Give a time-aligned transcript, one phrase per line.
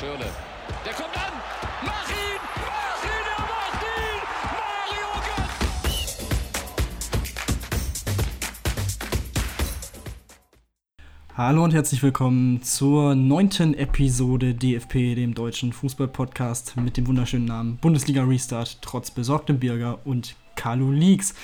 [0.00, 0.24] Schirle.
[0.86, 1.32] Der kommt an!
[1.84, 2.40] Mach ihn!
[2.56, 3.26] Mach ihn!
[3.36, 4.20] Er macht ihn!
[4.56, 6.24] Mario Götze!
[11.36, 17.76] Hallo und herzlich willkommen zur neunten Episode DFP, dem deutschen Fußball-Podcast mit dem wunderschönen Namen
[17.76, 21.34] Bundesliga Restart, trotz besorgtem Bürger und Carlo Leaks.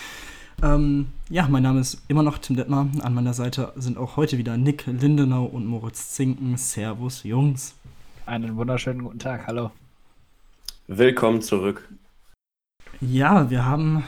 [0.63, 2.89] Ähm, ja, mein Name ist immer noch Tim Detmar.
[3.03, 6.57] An meiner Seite sind auch heute wieder Nick Lindenau und Moritz Zinken.
[6.57, 7.75] Servus, Jungs.
[8.27, 9.71] Einen wunderschönen guten Tag, hallo.
[10.89, 11.89] Willkommen zurück.
[13.01, 14.03] Ja, wir haben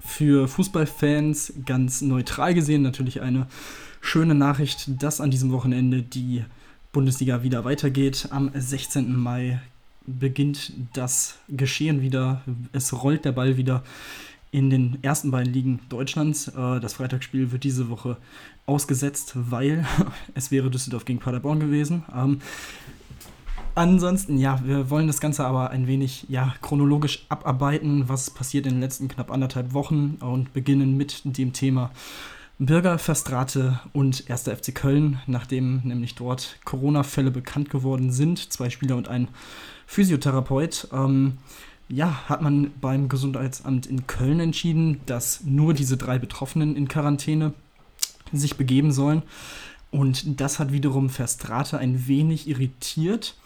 [0.00, 3.46] für Fußballfans ganz neutral gesehen natürlich eine
[4.00, 6.44] schöne Nachricht, dass an diesem Wochenende die
[6.92, 8.28] Bundesliga wieder weitergeht.
[8.32, 9.14] Am 16.
[9.16, 9.60] Mai
[10.06, 12.42] beginnt das Geschehen wieder.
[12.72, 13.84] Es rollt der Ball wieder
[14.50, 16.48] in den ersten beiden Ligen Deutschlands.
[16.48, 18.16] Äh, das Freitagsspiel wird diese Woche
[18.66, 19.86] ausgesetzt, weil
[20.34, 22.02] es wäre Düsseldorf gegen Paderborn gewesen.
[23.76, 28.74] Ansonsten, ja, wir wollen das Ganze aber ein wenig ja, chronologisch abarbeiten, was passiert in
[28.74, 31.90] den letzten knapp anderthalb Wochen und beginnen mit dem Thema
[32.60, 34.42] Bürger Verstrate und 1.
[34.44, 39.26] FC Köln, nachdem nämlich dort Corona-Fälle bekannt geworden sind, zwei Spieler und ein
[39.86, 40.88] Physiotherapeut.
[40.92, 41.38] Ähm,
[41.88, 47.54] ja, hat man beim Gesundheitsamt in Köln entschieden, dass nur diese drei Betroffenen in Quarantäne
[48.32, 49.22] sich begeben sollen.
[49.94, 53.36] Und das hat wiederum Verstrate ein wenig irritiert.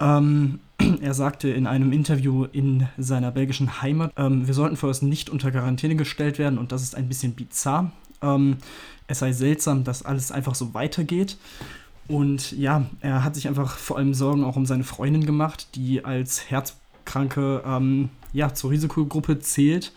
[0.00, 0.60] Ähm,
[1.02, 5.50] er sagte in einem Interview in seiner belgischen Heimat, ähm, wir sollten vorerst nicht unter
[5.50, 7.92] Quarantäne gestellt werden und das ist ein bisschen bizarr.
[8.22, 8.56] Ähm,
[9.06, 11.36] es sei seltsam, dass alles einfach so weitergeht.
[12.08, 16.02] Und ja, er hat sich einfach vor allem Sorgen auch um seine Freundin gemacht, die
[16.02, 19.92] als Herz Kranke ähm, ja, zur Risikogruppe zählt.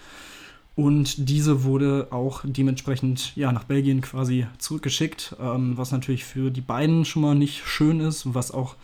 [0.79, 6.61] Und diese wurde auch dementsprechend ja, nach Belgien quasi zurückgeschickt, ähm, was natürlich für die
[6.61, 8.77] beiden schon mal nicht schön ist, was auch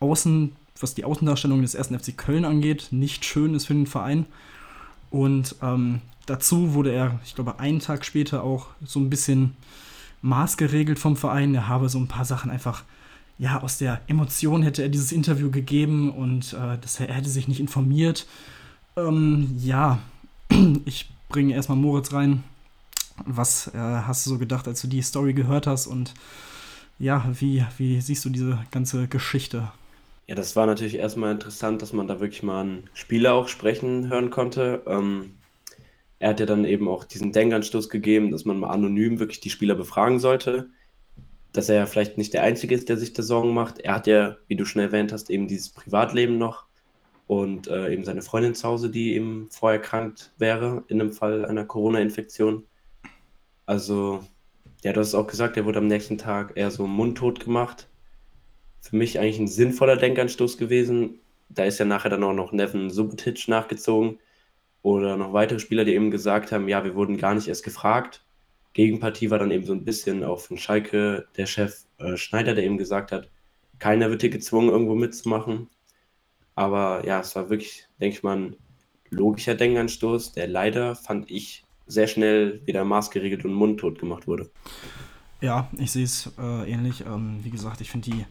[0.00, 4.24] außen, was die Außendarstellung des ersten FC Köln angeht, nicht schön ist für den Verein.
[5.10, 9.54] Und ähm, dazu wurde er, ich glaube, einen Tag später auch so ein bisschen
[10.22, 11.54] maßgeregelt vom Verein.
[11.54, 12.84] Er habe so ein paar Sachen einfach
[13.36, 17.48] ja, aus der Emotion hätte er dieses Interview gegeben und äh, das, er hätte sich
[17.48, 18.26] nicht informiert.
[18.96, 19.98] Ähm, ja,
[20.86, 22.44] ich bringe erstmal Moritz rein.
[23.26, 26.14] Was äh, hast du so gedacht, als du die Story gehört hast und
[26.98, 29.70] ja, wie, wie siehst du diese ganze Geschichte?
[30.26, 34.08] Ja, das war natürlich erstmal interessant, dass man da wirklich mal einen Spieler auch sprechen
[34.08, 34.82] hören konnte.
[34.86, 35.34] Ähm,
[36.18, 39.50] er hat ja dann eben auch diesen Denkanstoß gegeben, dass man mal anonym wirklich die
[39.50, 40.68] Spieler befragen sollte
[41.52, 43.80] dass er ja vielleicht nicht der Einzige ist, der sich da Sorgen macht.
[43.80, 46.67] Er hat ja, wie du schon erwähnt hast, eben dieses Privatleben noch
[47.28, 51.44] und äh, eben seine Freundin zu Hause, die eben vorher erkrankt wäre in einem Fall
[51.44, 52.64] einer Corona-Infektion.
[53.66, 54.24] Also,
[54.82, 57.88] ja, du hast es auch gesagt, er wurde am nächsten Tag eher so mundtot gemacht.
[58.80, 61.20] Für mich eigentlich ein sinnvoller Denkanstoß gewesen.
[61.48, 64.18] Da ist ja nachher dann auch noch Nevin Subotic nachgezogen
[64.82, 68.24] oder noch weitere Spieler, die eben gesagt haben, ja, wir wurden gar nicht erst gefragt
[68.78, 72.62] Gegenpartie war dann eben so ein bisschen auch von Schalke der Chef äh, Schneider, der
[72.62, 73.28] eben gesagt hat,
[73.80, 75.68] keiner wird hier gezwungen, irgendwo mitzumachen.
[76.58, 78.56] Aber ja, es war wirklich, denke ich mal, ein
[79.10, 84.50] logischer Denkanstoß, der leider, fand ich, sehr schnell wieder maßgeregelt und mundtot gemacht wurde.
[85.40, 87.06] Ja, ich sehe es äh, ähnlich.
[87.06, 88.26] Ähm, wie gesagt, ich finde die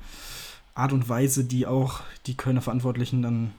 [0.75, 3.53] Art und Weise, die auch die Kölner Verantwortlichen dann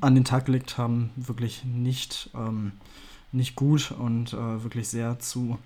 [0.00, 2.72] an den Tag gelegt haben, wirklich nicht, ähm,
[3.30, 5.58] nicht gut und äh, wirklich sehr zu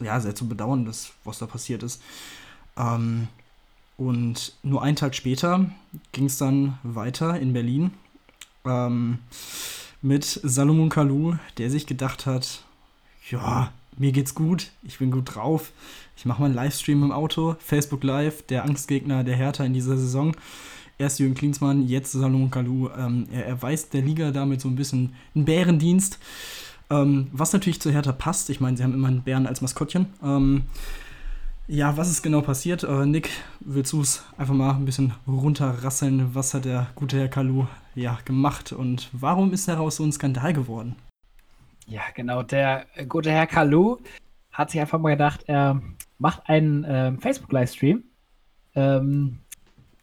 [0.00, 2.00] ja, sehr zu bedauern, das, was da passiert ist.
[2.78, 3.28] Ähm,
[4.00, 5.66] und nur einen Tag später
[6.12, 7.90] ging es dann weiter in Berlin
[8.64, 9.18] ähm,
[10.00, 12.64] mit Salomon Kalou, der sich gedacht hat,
[13.30, 15.72] ja, mir geht's gut, ich bin gut drauf,
[16.16, 19.98] ich mache mal einen Livestream im Auto, Facebook Live, der Angstgegner der Hertha in dieser
[19.98, 20.34] Saison.
[20.96, 22.88] Erst Jürgen Klinsmann, jetzt Salomon Kalou.
[22.96, 26.18] Ähm, er erweist der Liga damit so ein bisschen einen Bärendienst.
[26.88, 30.06] Ähm, was natürlich zu Hertha passt, ich meine, sie haben immer einen Bären als Maskottchen.
[31.72, 32.82] Ja, was ist genau passiert?
[32.82, 36.34] Äh, Nick, willst du es einfach mal ein bisschen runterrasseln?
[36.34, 40.52] Was hat der gute Herr Kalu ja, gemacht und warum ist daraus so ein Skandal
[40.52, 40.96] geworden?
[41.86, 42.42] Ja, genau.
[42.42, 43.98] Der gute Herr Kalu
[44.50, 45.80] hat sich einfach mal gedacht, er
[46.18, 48.02] macht einen äh, Facebook-Livestream
[48.74, 49.38] ähm,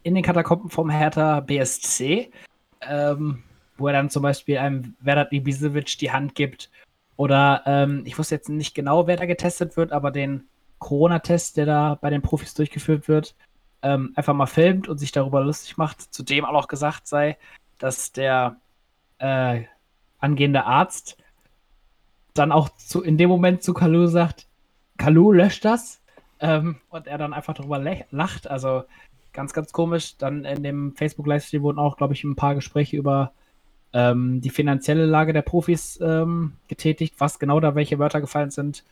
[0.03, 2.31] in den Katakomben vom Hertha BSC.
[2.79, 3.43] Ähm,
[3.77, 6.71] wo er dann zum Beispiel einem Vedat Ibisevic die Hand gibt.
[7.17, 10.47] Oder ähm, ich wusste jetzt nicht genau, wer da getestet wird, aber den
[10.79, 13.35] Corona-Test, der da bei den Profis durchgeführt wird,
[13.81, 16.01] ähm, einfach mal filmt und sich darüber lustig macht.
[16.13, 17.37] Zudem auch gesagt sei,
[17.77, 18.57] dass der
[19.19, 19.63] äh,
[20.19, 21.17] angehende Arzt
[22.33, 24.47] dann auch zu, in dem Moment zu Kalu sagt,
[24.97, 26.01] Kalu löscht das.
[26.39, 27.79] Ähm, und er dann einfach darüber
[28.11, 28.47] lacht.
[28.47, 28.83] Also
[29.33, 30.17] ganz, ganz komisch.
[30.17, 33.31] Dann in dem Facebook-Livestream wurden auch, glaube ich, ein paar Gespräche über
[33.93, 37.15] ähm, die finanzielle Lage der Profis ähm, getätigt.
[37.17, 38.83] Was genau da welche Wörter gefallen sind,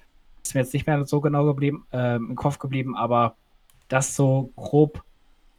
[0.45, 3.35] ist mir jetzt nicht mehr so genau geblieben, äh, im Kopf geblieben, aber
[3.87, 5.03] das so grob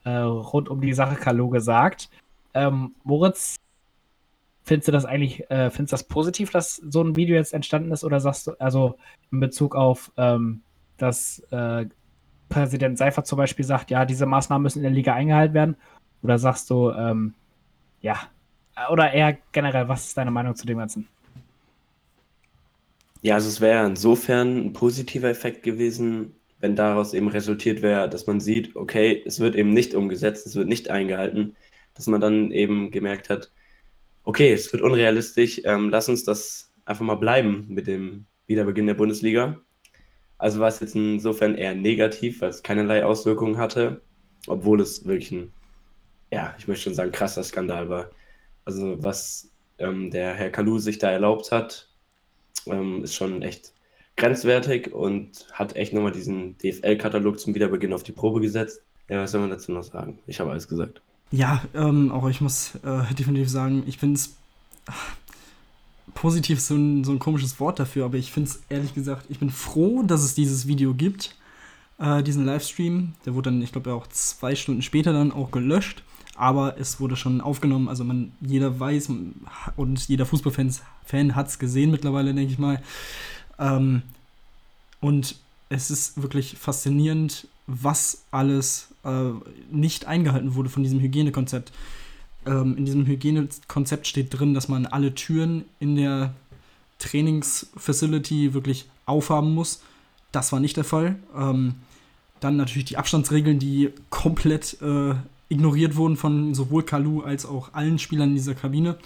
[0.05, 2.11] äh, rund um die Sache Kalu gesagt.
[2.55, 3.57] Ähm, Moritz,
[4.63, 7.93] findest du das eigentlich, äh, findest du das positiv, dass so ein Video jetzt entstanden
[7.93, 8.97] ist oder sagst du, also
[9.31, 10.63] in Bezug auf, ähm,
[10.97, 11.87] dass äh,
[12.49, 15.77] Präsident Seifert zum Beispiel sagt, ja, diese Maßnahmen müssen in der Liga eingehalten werden?
[16.23, 17.35] Oder sagst du, ähm,
[18.01, 18.17] ja,
[18.91, 21.09] oder eher generell, was ist deine Meinung zu dem Ganzen?
[23.27, 28.29] Ja, also es wäre insofern ein positiver Effekt gewesen, wenn daraus eben resultiert wäre, dass
[28.29, 31.57] man sieht, okay, es wird eben nicht umgesetzt, es wird nicht eingehalten,
[31.95, 33.51] dass man dann eben gemerkt hat,
[34.23, 38.95] okay, es wird unrealistisch, ähm, lass uns das einfach mal bleiben mit dem Wiederbeginn der
[38.95, 39.61] Bundesliga.
[40.39, 44.03] Also war es jetzt insofern eher negativ, weil es keinerlei Auswirkungen hatte,
[44.47, 45.53] obwohl es wirklich ein,
[46.31, 48.13] ja, ich möchte schon sagen, krasser Skandal war.
[48.65, 51.89] Also was ähm, der Herr Kalu sich da erlaubt hat,
[52.67, 53.73] ähm, ist schon echt
[54.17, 58.81] grenzwertig und hat echt nochmal diesen DFL-Katalog zum Wiederbeginn auf die Probe gesetzt.
[59.09, 60.19] Ja, was soll man dazu noch sagen?
[60.27, 61.01] Ich habe alles gesagt.
[61.31, 64.37] Ja, ähm, auch ich muss äh, definitiv sagen, ich finde es
[66.15, 69.39] positiv so ein, so ein komisches Wort dafür, aber ich finde es ehrlich gesagt, ich
[69.39, 71.37] bin froh, dass es dieses Video gibt,
[71.99, 73.15] äh, diesen Livestream.
[73.25, 76.03] Der wurde dann, ich glaube, auch zwei Stunden später dann auch gelöscht,
[76.37, 77.89] aber es wurde schon aufgenommen.
[77.89, 79.11] Also man, jeder weiß
[79.77, 80.75] und jeder Fußballfan
[81.05, 82.83] Fan hat es gesehen mittlerweile, denke ich mal.
[83.59, 84.03] Ähm,
[85.01, 85.37] und
[85.69, 89.31] es ist wirklich faszinierend, was alles äh,
[89.71, 91.73] nicht eingehalten wurde von diesem Hygienekonzept
[92.47, 96.35] ähm, in diesem Hygienekonzept steht drin, dass man alle Türen in der
[96.99, 99.83] Trainingsfacility wirklich aufhaben muss.
[100.33, 101.17] Das war nicht der Fall.
[101.37, 101.75] Ähm,
[102.41, 105.15] dann natürlich die Abstandsregeln, die komplett äh,
[105.49, 108.97] ignoriert wurden von sowohl Kalu als auch allen Spielern in dieser Kabine.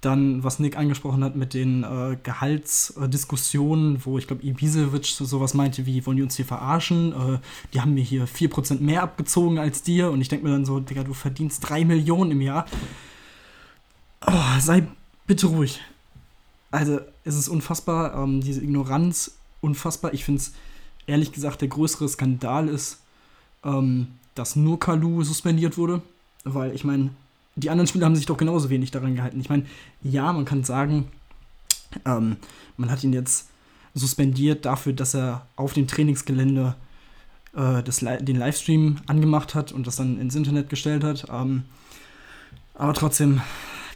[0.00, 5.84] Dann, was Nick angesprochen hat mit den äh, Gehaltsdiskussionen, wo ich glaube, Ibisevic sowas meinte
[5.84, 7.12] wie, wollen die uns hier verarschen?
[7.12, 7.38] Äh,
[7.74, 10.10] die haben mir hier 4% mehr abgezogen als dir.
[10.10, 12.64] Und ich denke mir dann so, Digga, du verdienst 3 Millionen im Jahr.
[14.26, 14.86] Oh, sei
[15.26, 15.80] bitte ruhig.
[16.70, 20.14] Also, es ist unfassbar, ähm, diese Ignoranz, unfassbar.
[20.14, 20.54] Ich finde es,
[21.06, 23.00] ehrlich gesagt, der größere Skandal ist,
[23.64, 24.06] ähm,
[24.40, 26.00] dass nur Kalu suspendiert wurde.
[26.44, 27.10] Weil, ich meine,
[27.56, 29.38] die anderen Spieler haben sich doch genauso wenig daran gehalten.
[29.38, 29.66] Ich meine,
[30.02, 31.08] ja, man kann sagen,
[32.06, 32.36] ähm,
[32.78, 33.50] man hat ihn jetzt
[33.94, 36.74] suspendiert dafür, dass er auf dem Trainingsgelände
[37.54, 41.26] äh, das, den Livestream angemacht hat und das dann ins Internet gestellt hat.
[41.30, 41.64] Ähm,
[42.72, 43.42] aber trotzdem,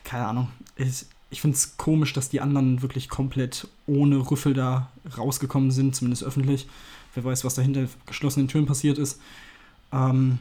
[0.05, 0.49] keine Ahnung.
[0.77, 5.97] Ich, ich finde es komisch, dass die anderen wirklich komplett ohne Rüffel da rausgekommen sind,
[5.97, 6.67] zumindest öffentlich.
[7.15, 9.21] Wer weiß, was da hinter geschlossenen Türen passiert ist.
[9.95, 10.39] Ähm,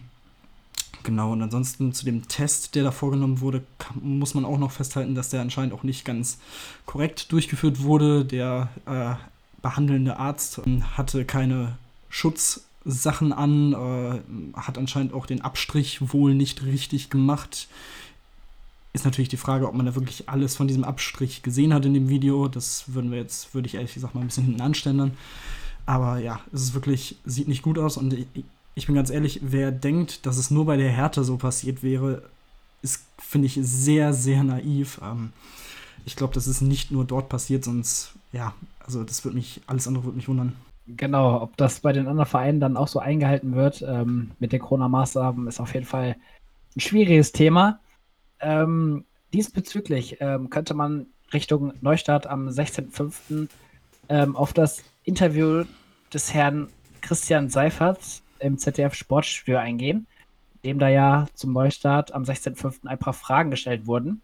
[1.03, 4.71] Genau, und ansonsten zu dem Test, der da vorgenommen wurde, kann, muss man auch noch
[4.71, 6.39] festhalten, dass der anscheinend auch nicht ganz
[6.85, 8.23] korrekt durchgeführt wurde.
[8.23, 9.15] Der äh,
[9.61, 11.77] behandelnde Arzt ähm, hatte keine
[12.09, 17.67] Schutzsachen an, äh, hat anscheinend auch den Abstrich wohl nicht richtig gemacht.
[18.93, 21.93] Ist natürlich die Frage, ob man da wirklich alles von diesem Abstrich gesehen hat in
[21.93, 22.47] dem Video.
[22.47, 25.17] Das würden wir jetzt, würde ich ehrlich gesagt mal ein bisschen hinten anstellen.
[25.85, 28.15] Aber ja, es ist wirklich, sieht nicht gut aus und
[28.75, 32.23] ich, bin ganz ehrlich, wer denkt, dass es nur bei der Härte so passiert wäre,
[32.81, 34.99] ist, finde ich, sehr, sehr naiv.
[35.03, 35.31] Ähm,
[36.05, 38.53] ich glaube, das ist nicht nur dort passiert, sonst, ja,
[38.85, 40.53] also das wird mich, alles andere würde mich wundern.
[40.85, 44.59] Genau, ob das bei den anderen Vereinen dann auch so eingehalten wird ähm, mit den
[44.59, 46.17] Corona-Maßnahmen, ist auf jeden Fall
[46.75, 47.79] ein schwieriges Thema.
[48.41, 53.47] Ähm, diesbezüglich ähm, könnte man Richtung Neustart am 16.05.
[54.09, 55.63] Ähm, auf das Interview
[56.13, 56.67] des Herrn
[57.01, 60.07] Christian Seiferts im ZDF Sportstudio eingehen,
[60.63, 62.87] dem da ja zum Neustart am 16.05.
[62.87, 64.21] ein paar Fragen gestellt wurden.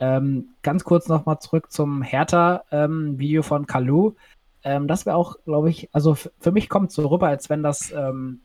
[0.00, 4.14] Ähm, ganz kurz nochmal zurück zum Hertha-Video ähm, von Kalu.
[4.64, 7.92] Ähm, das wäre auch, glaube ich, also für mich kommt so rüber, als wenn das,
[7.92, 8.40] ähm,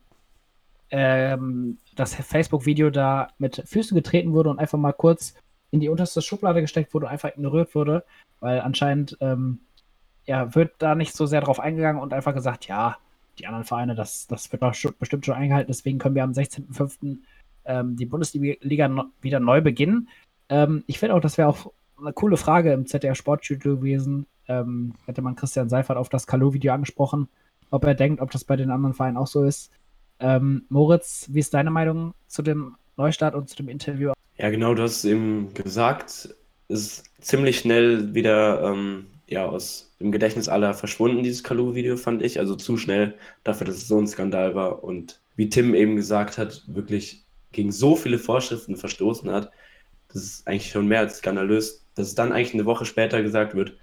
[0.90, 5.34] ähm, das Facebook-Video da mit Füßen getreten wurde und einfach mal kurz
[5.70, 8.04] in die unterste Schublade gesteckt wurde und einfach ignoriert wurde,
[8.40, 9.60] weil anscheinend ähm,
[10.26, 12.98] ja, wird da nicht so sehr drauf eingegangen und einfach gesagt, ja,
[13.38, 14.62] die anderen Vereine, das, das wird
[14.98, 15.68] bestimmt schon eingehalten.
[15.68, 17.18] Deswegen können wir am 16.05.
[17.64, 20.08] Ähm, die Bundesliga wieder neu beginnen.
[20.48, 24.26] Ähm, ich finde auch, das wäre auch eine coole Frage im ZDF Sportstudio gewesen.
[24.48, 27.28] Ähm, hätte man Christian Seifert auf das Kalu-Video angesprochen,
[27.70, 29.72] ob er denkt, ob das bei den anderen Vereinen auch so ist.
[30.20, 34.12] Ähm, Moritz, wie ist deine Meinung zu dem Neustart und zu dem Interview?
[34.38, 36.34] Ja, genau, du hast es eben gesagt.
[36.68, 42.22] Es ist ziemlich schnell wieder ähm, ja, aus dem Gedächtnis aller verschwunden, dieses Kalu-Video, fand
[42.22, 42.38] ich.
[42.38, 43.14] Also zu schnell
[43.44, 44.84] dafür, dass es so ein Skandal war.
[44.84, 49.50] Und wie Tim eben gesagt hat, wirklich gegen so viele Vorschriften verstoßen hat,
[50.08, 53.54] das ist eigentlich schon mehr als skandalös, dass es dann eigentlich eine Woche später gesagt
[53.54, 53.76] wird,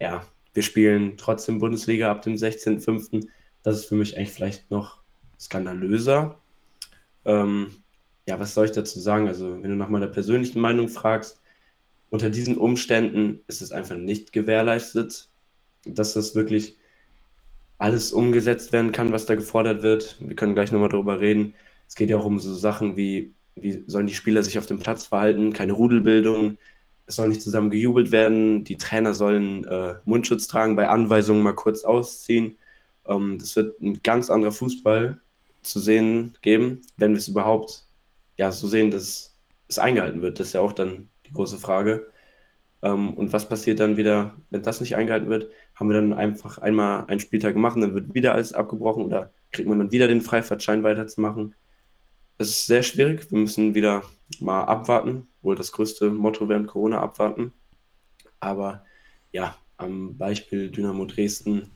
[0.00, 3.26] ja, wir spielen trotzdem Bundesliga ab dem 16.05.
[3.62, 4.98] Das ist für mich eigentlich vielleicht noch
[5.38, 6.38] skandalöser.
[7.24, 7.82] Ähm,
[8.26, 9.28] ja, was soll ich dazu sagen?
[9.28, 11.40] Also, wenn du nach meiner persönlichen Meinung fragst,
[12.10, 15.28] unter diesen Umständen ist es einfach nicht gewährleistet,
[15.84, 16.76] dass das wirklich
[17.78, 20.16] alles umgesetzt werden kann, was da gefordert wird.
[20.20, 21.54] Wir können gleich nochmal darüber reden.
[21.88, 24.78] Es geht ja auch um so Sachen wie, wie sollen die Spieler sich auf dem
[24.78, 26.58] Platz verhalten, keine Rudelbildung,
[27.06, 31.54] es soll nicht zusammen gejubelt werden, die Trainer sollen äh, Mundschutz tragen, bei Anweisungen mal
[31.54, 32.56] kurz ausziehen.
[33.06, 35.20] Ähm, das wird ein ganz anderer Fußball
[35.62, 37.86] zu sehen geben, wenn wir es überhaupt
[38.36, 39.36] ja, so sehen, dass
[39.68, 40.40] es eingehalten wird.
[40.40, 42.06] Das ist ja auch dann große Frage.
[42.82, 45.50] Ähm, und was passiert dann wieder, wenn das nicht eingehalten wird?
[45.74, 49.32] Haben wir dann einfach einmal einen Spieltag gemacht und dann wird wieder alles abgebrochen oder
[49.52, 51.54] kriegt man dann wieder den Freifahrtschein weiterzumachen?
[52.38, 53.30] Es ist sehr schwierig.
[53.30, 54.02] Wir müssen wieder
[54.40, 55.28] mal abwarten.
[55.42, 57.52] Wohl das größte Motto während Corona abwarten.
[58.40, 58.84] Aber
[59.32, 61.70] ja, am Beispiel Dynamo Dresden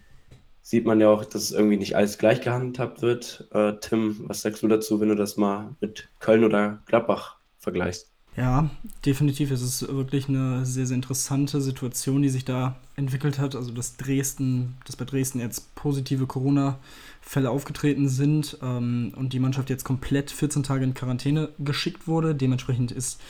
[0.62, 3.48] sieht man ja auch, dass irgendwie nicht alles gleich gehandhabt wird.
[3.52, 8.12] Äh, Tim, was sagst du dazu, wenn du das mal mit Köln oder Gladbach vergleichst?
[8.38, 8.70] Ja,
[9.04, 9.50] definitiv.
[9.50, 13.56] Es ist wirklich eine sehr, sehr interessante Situation, die sich da entwickelt hat.
[13.56, 19.70] Also, dass Dresden, dass bei Dresden jetzt positive Corona-Fälle aufgetreten sind ähm, und die Mannschaft
[19.70, 22.36] jetzt komplett 14 Tage in Quarantäne geschickt wurde.
[22.36, 23.20] Dementsprechend ist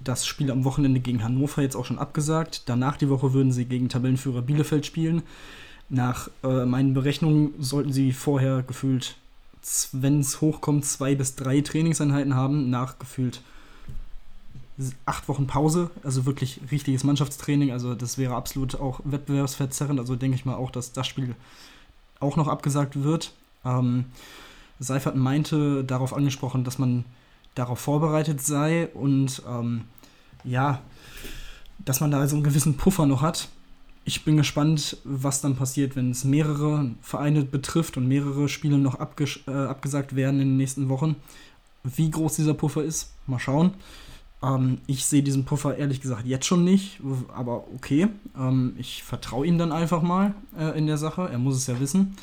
[0.00, 2.68] das Spiel am Wochenende gegen Hannover jetzt auch schon abgesagt.
[2.68, 5.22] Danach die Woche würden sie gegen Tabellenführer Bielefeld spielen.
[5.88, 9.16] Nach äh, meinen Berechnungen sollten sie vorher gefühlt,
[9.92, 12.68] wenn es hochkommt, zwei bis drei Trainingseinheiten haben.
[12.68, 13.42] Nach gefühlt
[15.06, 17.72] acht Wochen Pause, also wirklich richtiges Mannschaftstraining.
[17.72, 19.98] Also das wäre absolut auch wettbewerbsverzerrend.
[19.98, 21.34] Also denke ich mal auch, dass das Spiel
[22.20, 23.32] auch noch abgesagt wird.
[23.64, 24.06] Ähm,
[24.78, 27.04] Seifert meinte darauf angesprochen, dass man
[27.54, 29.84] darauf vorbereitet sei und ähm,
[30.44, 30.82] ja,
[31.78, 33.48] dass man da so einen gewissen Puffer noch hat.
[34.04, 38.96] Ich bin gespannt, was dann passiert, wenn es mehrere Vereine betrifft und mehrere Spiele noch
[38.96, 41.16] abges äh, abgesagt werden in den nächsten Wochen.
[41.82, 43.72] Wie groß dieser Puffer ist, mal schauen.
[44.42, 47.00] Ähm, ich sehe diesen Puffer ehrlich gesagt jetzt schon nicht,
[47.34, 48.08] aber okay.
[48.36, 51.28] Ähm, ich vertraue ihm dann einfach mal äh, in der Sache.
[51.30, 52.16] Er muss es ja wissen.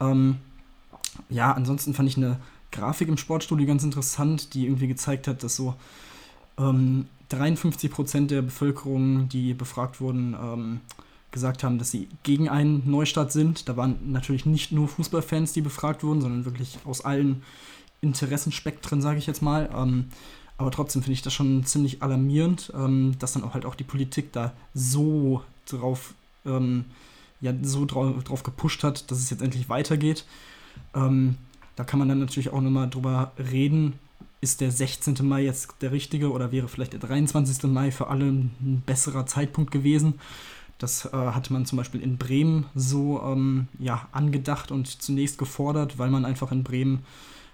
[0.00, 0.36] Ähm,
[1.28, 2.38] ja, ansonsten fand ich eine
[2.72, 5.74] Grafik im Sportstudio ganz interessant, die irgendwie gezeigt hat, dass so
[6.56, 10.80] 53% ähm, der Bevölkerung, die befragt wurden, ähm,
[11.30, 13.68] gesagt haben, dass sie gegen einen Neustart sind.
[13.68, 17.42] Da waren natürlich nicht nur Fußballfans, die befragt wurden, sondern wirklich aus allen
[18.00, 19.70] Interessenspektren, sage ich jetzt mal.
[19.74, 20.06] Ähm,
[20.60, 23.82] aber trotzdem finde ich das schon ziemlich alarmierend, ähm, dass dann auch halt auch die
[23.82, 26.12] Politik da so drauf,
[26.44, 26.84] ähm,
[27.40, 30.26] ja, so drauf, drauf, gepusht hat, dass es jetzt endlich weitergeht.
[30.94, 31.36] Ähm,
[31.76, 33.94] da kann man dann natürlich auch nochmal drüber reden,
[34.42, 35.16] ist der 16.
[35.22, 37.62] Mai jetzt der richtige oder wäre vielleicht der 23.
[37.62, 40.20] Mai für alle ein besserer Zeitpunkt gewesen.
[40.76, 45.98] Das äh, hatte man zum Beispiel in Bremen so ähm, ja, angedacht und zunächst gefordert,
[45.98, 46.98] weil man einfach in Bremen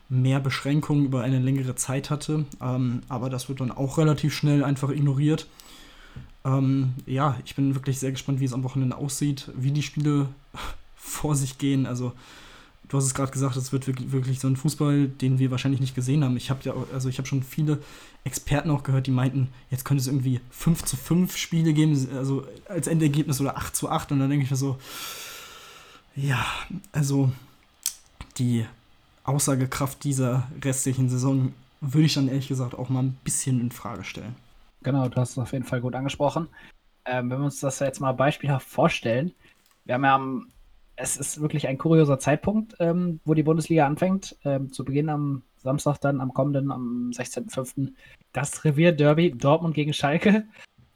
[0.09, 2.45] mehr Beschränkungen über eine längere Zeit hatte.
[2.61, 5.47] Ähm, aber das wird dann auch relativ schnell einfach ignoriert.
[6.45, 10.29] Ähm, ja, ich bin wirklich sehr gespannt, wie es am Wochenende aussieht, wie die Spiele
[10.97, 11.87] vor sich gehen.
[11.87, 12.13] Also,
[12.89, 15.97] du hast es gerade gesagt, es wird wirklich, so ein Fußball, den wir wahrscheinlich nicht
[15.97, 16.37] gesehen haben.
[16.37, 17.79] Ich habe ja, also ich habe schon viele
[18.23, 22.47] Experten auch gehört, die meinten, jetzt könnte es irgendwie 5 zu 5 Spiele geben, also
[22.69, 24.13] als Endergebnis oder 8 zu 8.
[24.13, 24.79] Und dann denke ich mir so,
[26.15, 26.45] ja,
[26.93, 27.33] also
[28.39, 28.67] die
[29.27, 34.05] Aussagekraft dieser restlichen Saison würde ich dann ehrlich gesagt auch mal ein bisschen in Frage
[34.05, 34.37] stellen.
[34.83, 36.49] Genau, du hast es auf jeden Fall gut angesprochen.
[37.05, 39.33] Ähm, wenn wir uns das jetzt mal beispielhaft vorstellen,
[39.85, 40.47] wir haben ja
[40.97, 44.37] es ist wirklich ein kurioser Zeitpunkt, ähm, wo die Bundesliga anfängt.
[44.45, 47.93] Ähm, zu Beginn am Samstag dann, am kommenden, am 16.05.
[48.33, 50.47] das Revier-Derby Dortmund gegen Schalke.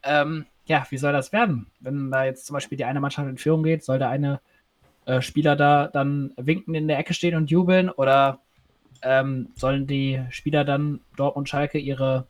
[0.03, 1.67] Ähm, ja, wie soll das werden?
[1.81, 4.41] Wenn da jetzt zum Beispiel die eine Mannschaft in Führung geht, soll der eine
[5.07, 8.41] äh, Spieler da dann winken in der Ecke stehen und jubeln oder
[9.03, 12.27] ähm, sollen die Spieler dann Dortmund Schalke ihre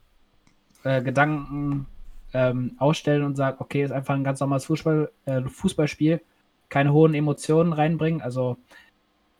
[0.83, 1.87] äh, Gedanken
[2.33, 6.21] ähm, ausstellen und sagen, okay, ist einfach ein ganz normales Fußball, äh, Fußballspiel,
[6.69, 8.21] keine hohen Emotionen reinbringen.
[8.21, 8.57] Also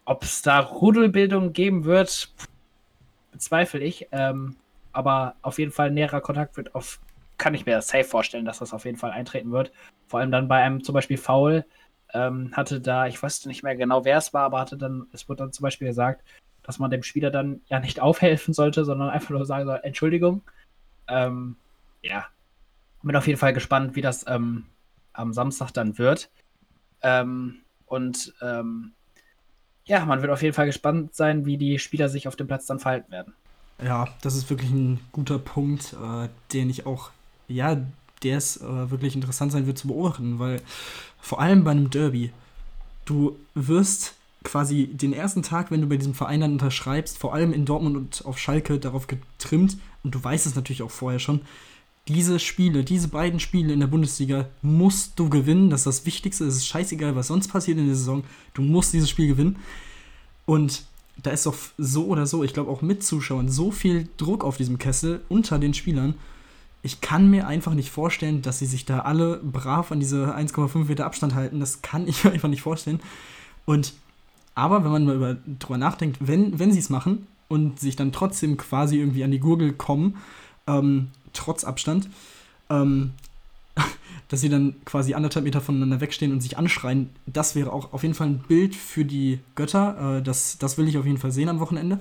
[0.05, 2.33] ob es da Rudelbildung geben wird,
[3.31, 4.07] bezweifle ich.
[4.11, 4.57] Ähm,
[4.91, 6.99] aber auf jeden Fall näherer Kontakt wird auf,
[7.37, 9.71] kann ich mir das safe vorstellen, dass das auf jeden Fall eintreten wird.
[10.07, 11.65] Vor allem dann bei einem zum Beispiel Foul,
[12.13, 15.27] ähm, hatte da, ich weiß nicht mehr genau, wer es war, aber hatte dann, es
[15.29, 16.23] wurde dann zum Beispiel gesagt,
[16.63, 20.41] dass man dem Spieler dann ja nicht aufhelfen sollte, sondern einfach nur sagen soll, Entschuldigung.
[21.07, 21.55] Ähm,
[22.01, 22.25] ja,
[23.03, 24.65] bin auf jeden Fall gespannt, wie das ähm,
[25.13, 26.29] am Samstag dann wird.
[27.01, 28.93] Ähm, und ähm,
[29.85, 32.65] ja, man wird auf jeden Fall gespannt sein, wie die Spieler sich auf dem Platz
[32.65, 33.33] dann verhalten werden.
[33.83, 37.09] Ja, das ist wirklich ein guter Punkt, äh, den ich auch,
[37.47, 37.77] ja,
[38.23, 40.61] der es äh, wirklich interessant sein wird zu beobachten, weil
[41.19, 42.31] vor allem bei einem Derby,
[43.05, 47.53] du wirst quasi den ersten Tag, wenn du bei diesem Verein dann unterschreibst, vor allem
[47.53, 51.41] in Dortmund und auf Schalke darauf getrimmt, und du weißt es natürlich auch vorher schon,
[52.07, 55.69] diese Spiele, diese beiden Spiele in der Bundesliga musst du gewinnen.
[55.69, 56.45] Das ist das Wichtigste.
[56.45, 58.23] Es ist scheißegal, was sonst passiert in der Saison.
[58.53, 59.57] Du musst dieses Spiel gewinnen.
[60.45, 60.83] Und
[61.21, 64.57] da ist doch so oder so, ich glaube auch mit Zuschauern, so viel Druck auf
[64.57, 66.15] diesem Kessel unter den Spielern.
[66.83, 70.85] Ich kann mir einfach nicht vorstellen, dass sie sich da alle brav an diese 1,5
[70.85, 71.59] Meter Abstand halten.
[71.59, 72.99] Das kann ich mir einfach nicht vorstellen.
[73.65, 73.93] Und
[74.55, 78.11] aber wenn man mal über, drüber nachdenkt, wenn, wenn sie es machen und sich dann
[78.11, 80.17] trotzdem quasi irgendwie an die Gurgel kommen,
[80.67, 82.09] ähm, trotz Abstand,
[82.69, 83.11] ähm,
[84.27, 88.03] dass sie dann quasi anderthalb Meter voneinander wegstehen und sich anschreien, das wäre auch auf
[88.03, 90.17] jeden Fall ein Bild für die Götter.
[90.17, 91.99] Äh, das, das will ich auf jeden Fall sehen am Wochenende.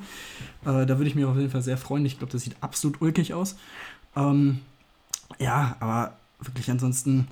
[0.64, 2.04] Äh, da würde ich mich auf jeden Fall sehr freuen.
[2.04, 3.56] Ich glaube, das sieht absolut ulkig aus.
[4.16, 4.60] Ähm,
[5.38, 7.28] ja, aber wirklich ansonsten,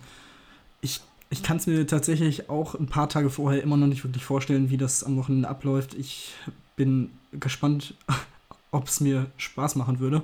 [0.80, 1.00] ich,
[1.30, 4.70] ich kann es mir tatsächlich auch ein paar Tage vorher immer noch nicht wirklich vorstellen,
[4.70, 5.94] wie das am Wochenende abläuft.
[5.94, 6.34] Ich
[6.76, 7.94] bin gespannt,
[8.70, 10.22] ob es mir Spaß machen würde.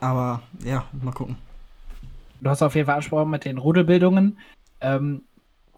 [0.00, 1.36] Aber ja, mal gucken.
[2.40, 4.38] Du hast auf jeden Fall angesprochen mit den Rudelbildungen.
[4.80, 5.22] Ähm,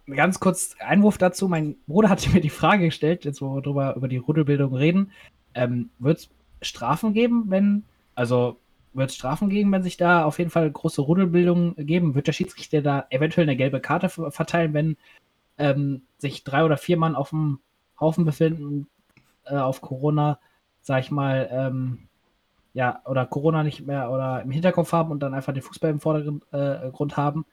[0.06, 1.48] ganz kurz Einwurf dazu.
[1.48, 5.12] Mein Bruder hatte mir die Frage gestellt, jetzt wo wir drüber, über die Rudelbildung reden.
[5.54, 6.28] Ähm, wird es
[6.60, 8.56] Strafen geben, wenn, also
[8.92, 12.14] wird es Strafen geben, wenn sich da auf jeden Fall große Rudelbildungen geben?
[12.14, 14.96] Wird der Schiedsrichter da eventuell eine gelbe Karte verteilen, wenn
[15.58, 17.60] ähm, sich drei oder vier Mann auf dem
[18.00, 18.86] Haufen befinden,
[19.44, 20.38] äh, auf Corona,
[20.80, 22.08] sag ich mal, ähm,
[22.74, 26.00] ja, oder Corona nicht mehr oder im Hinterkopf haben und dann einfach den Fußball im
[26.00, 26.44] Vordergrund
[27.12, 27.44] äh, haben.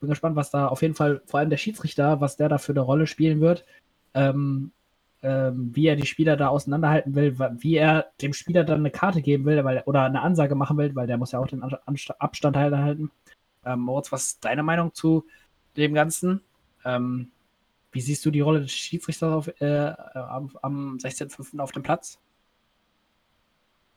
[0.00, 2.72] Bin gespannt, was da auf jeden Fall, vor allem der Schiedsrichter, was der da für
[2.72, 3.64] eine Rolle spielen wird.
[4.12, 4.72] Ähm,
[5.26, 9.20] ähm, wie er die Spieler da auseinanderhalten will, wie er dem Spieler dann eine Karte
[9.22, 12.56] geben will weil, oder eine Ansage machen will, weil der muss ja auch den Abstand
[12.56, 13.10] halten.
[13.64, 15.26] Ähm, Moritz, was ist deine Meinung zu
[15.76, 16.42] dem Ganzen?
[16.84, 17.32] Ähm,
[17.90, 21.58] wie siehst du die Rolle des Schiedsrichters auf, äh, am, am 16.05.
[21.58, 22.20] auf dem Platz?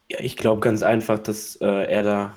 [0.09, 2.33] Ja, ich glaube ganz einfach, dass äh, er da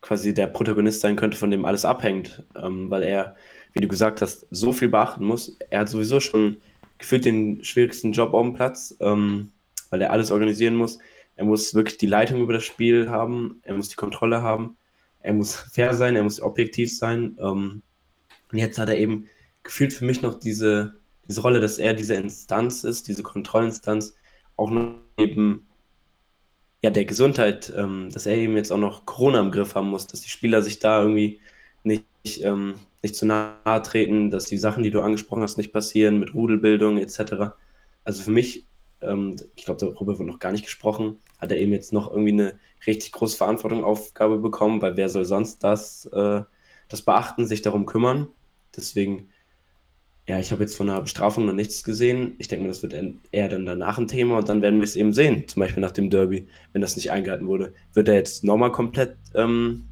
[0.00, 3.36] quasi der Protagonist sein könnte, von dem alles abhängt, ähm, weil er,
[3.74, 5.58] wie du gesagt hast, so viel beachten muss.
[5.68, 6.56] Er hat sowieso schon
[7.04, 9.52] gefühlt den schwierigsten Job auf dem Platz, ähm,
[9.90, 10.98] weil er alles organisieren muss.
[11.36, 14.78] Er muss wirklich die Leitung über das Spiel haben, er muss die Kontrolle haben,
[15.20, 17.36] er muss fair sein, er muss objektiv sein.
[17.38, 17.82] Ähm,
[18.50, 19.28] und jetzt hat er eben
[19.62, 20.94] gefühlt für mich noch diese,
[21.28, 24.16] diese Rolle, dass er diese Instanz ist, diese Kontrollinstanz,
[24.56, 25.66] auch noch eben
[26.82, 30.06] ja, der Gesundheit, ähm, dass er eben jetzt auch noch Corona im Griff haben muss,
[30.06, 31.40] dass die Spieler sich da irgendwie
[31.82, 32.06] nicht,
[32.40, 36.34] ähm, nicht zu nahe treten, dass die Sachen, die du angesprochen hast, nicht passieren mit
[36.34, 37.54] Rudelbildung etc.
[38.02, 38.66] Also für mich,
[39.00, 42.32] ähm, ich glaube, darüber wird noch gar nicht gesprochen, hat er eben jetzt noch irgendwie
[42.32, 46.42] eine richtig große Verantwortung, Aufgabe bekommen, weil wer soll sonst das, äh,
[46.88, 48.26] das beachten, sich darum kümmern.
[48.76, 49.28] Deswegen
[50.26, 52.34] ja, ich habe jetzt von einer Bestrafung noch nichts gesehen.
[52.38, 52.94] Ich denke mir, das wird
[53.30, 55.46] eher dann danach ein Thema und dann werden wir es eben sehen.
[55.48, 57.74] Zum Beispiel nach dem Derby, wenn das nicht eingehalten wurde.
[57.92, 59.84] Wird er jetzt nochmal komplett, ähm,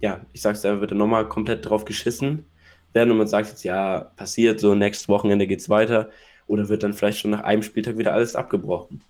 [0.00, 2.46] ja, ich sag's dir, wird er nochmal komplett drauf geschissen
[2.92, 6.10] werden und man sagt jetzt, ja, passiert, so nächstes Wochenende geht's weiter.
[6.46, 9.02] Oder wird dann vielleicht schon nach einem Spieltag wieder alles abgebrochen.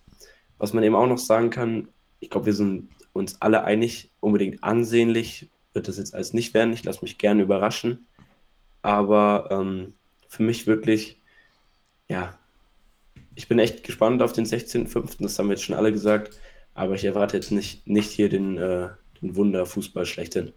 [0.58, 1.88] Was man eben auch noch sagen kann,
[2.20, 6.72] ich glaube, wir sind uns alle einig, unbedingt ansehnlich wird das jetzt alles nicht werden.
[6.72, 8.06] Ich lasse mich gerne überraschen.
[8.82, 9.94] Aber ähm,
[10.28, 11.20] für mich wirklich,
[12.08, 12.38] ja,
[13.34, 16.40] ich bin echt gespannt auf den 16.05., das haben wir jetzt schon alle gesagt,
[16.74, 18.88] aber ich erwarte jetzt nicht, nicht hier den, äh,
[19.20, 20.52] den Wunderfußball schlechthin.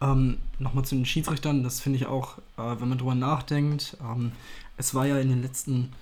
[0.00, 4.32] Ähm, Nochmal zu den Schiedsrichtern, das finde ich auch, äh, wenn man drüber nachdenkt, ähm,
[4.76, 5.92] es war ja in den letzten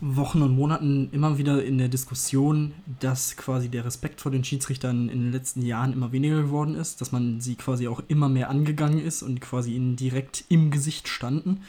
[0.00, 5.08] Wochen und Monaten immer wieder in der Diskussion, dass quasi der Respekt vor den Schiedsrichtern
[5.08, 8.48] in den letzten Jahren immer weniger geworden ist, dass man sie quasi auch immer mehr
[8.48, 11.62] angegangen ist und quasi ihnen direkt im Gesicht standen.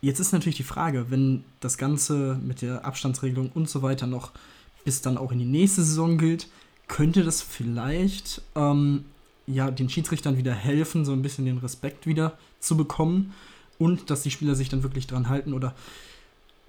[0.00, 4.32] Jetzt ist natürlich die Frage, wenn das Ganze mit der Abstandsregelung und so weiter noch
[4.84, 6.48] bis dann auch in die nächste Saison gilt,
[6.88, 9.04] könnte das vielleicht ähm,
[9.52, 13.34] ja den Schiedsrichtern wieder helfen, so ein bisschen den Respekt wieder zu bekommen
[13.78, 15.74] und dass die Spieler sich dann wirklich dran halten oder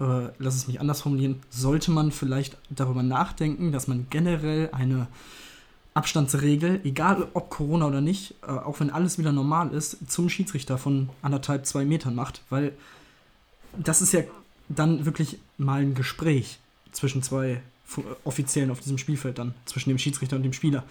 [0.00, 5.06] äh, lass es mich anders formulieren, sollte man vielleicht darüber nachdenken, dass man generell eine
[5.94, 10.76] Abstandsregel, egal ob Corona oder nicht, äh, auch wenn alles wieder normal ist, zum Schiedsrichter
[10.76, 12.72] von anderthalb, zwei Metern macht, weil
[13.76, 14.22] das ist ja
[14.68, 16.58] dann wirklich mal ein Gespräch
[16.90, 17.60] zwischen zwei
[18.24, 20.84] Offiziellen auf diesem Spielfeld dann, zwischen dem Schiedsrichter und dem Spieler.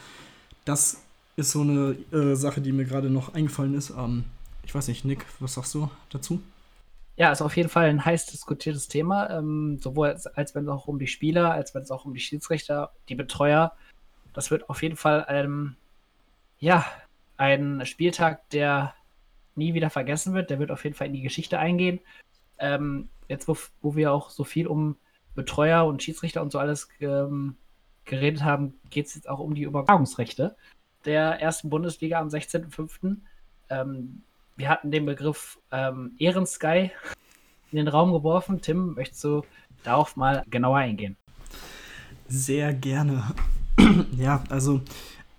[0.64, 1.02] Das
[1.36, 3.92] ist so eine äh, Sache, die mir gerade noch eingefallen ist.
[3.92, 4.26] Ähm,
[4.64, 6.42] ich weiß nicht, Nick, was sagst du dazu?
[7.16, 10.70] Ja, ist auf jeden Fall ein heiß diskutiertes Thema, ähm, sowohl als, als wenn es
[10.70, 13.74] auch um die Spieler, als wenn es auch um die Schiedsrichter, die Betreuer.
[14.34, 15.76] Das wird auf jeden Fall ähm,
[16.60, 16.86] ja,
[17.38, 18.96] ein Spieltag, der
[19.56, 20.50] nie wieder vergessen wird.
[20.50, 22.00] Der wird auf jeden Fall in die Geschichte eingehen.
[22.58, 24.96] Ähm, jetzt, wo, wo wir auch so viel um
[25.36, 27.58] Betreuer und Schiedsrichter und so alles ähm,
[28.06, 30.56] geredet haben, geht es jetzt auch um die Übertragungsrechte
[31.06, 33.18] der ersten Bundesliga am 16.05.
[33.70, 34.22] Ähm,
[34.56, 36.92] wir hatten den Begriff ähm, Ehrensky
[37.72, 38.62] in den Raum geworfen.
[38.62, 39.44] Tim, möchtest du
[39.84, 41.18] darauf mal genauer eingehen?
[42.28, 43.24] Sehr gerne.
[44.18, 44.82] ja, also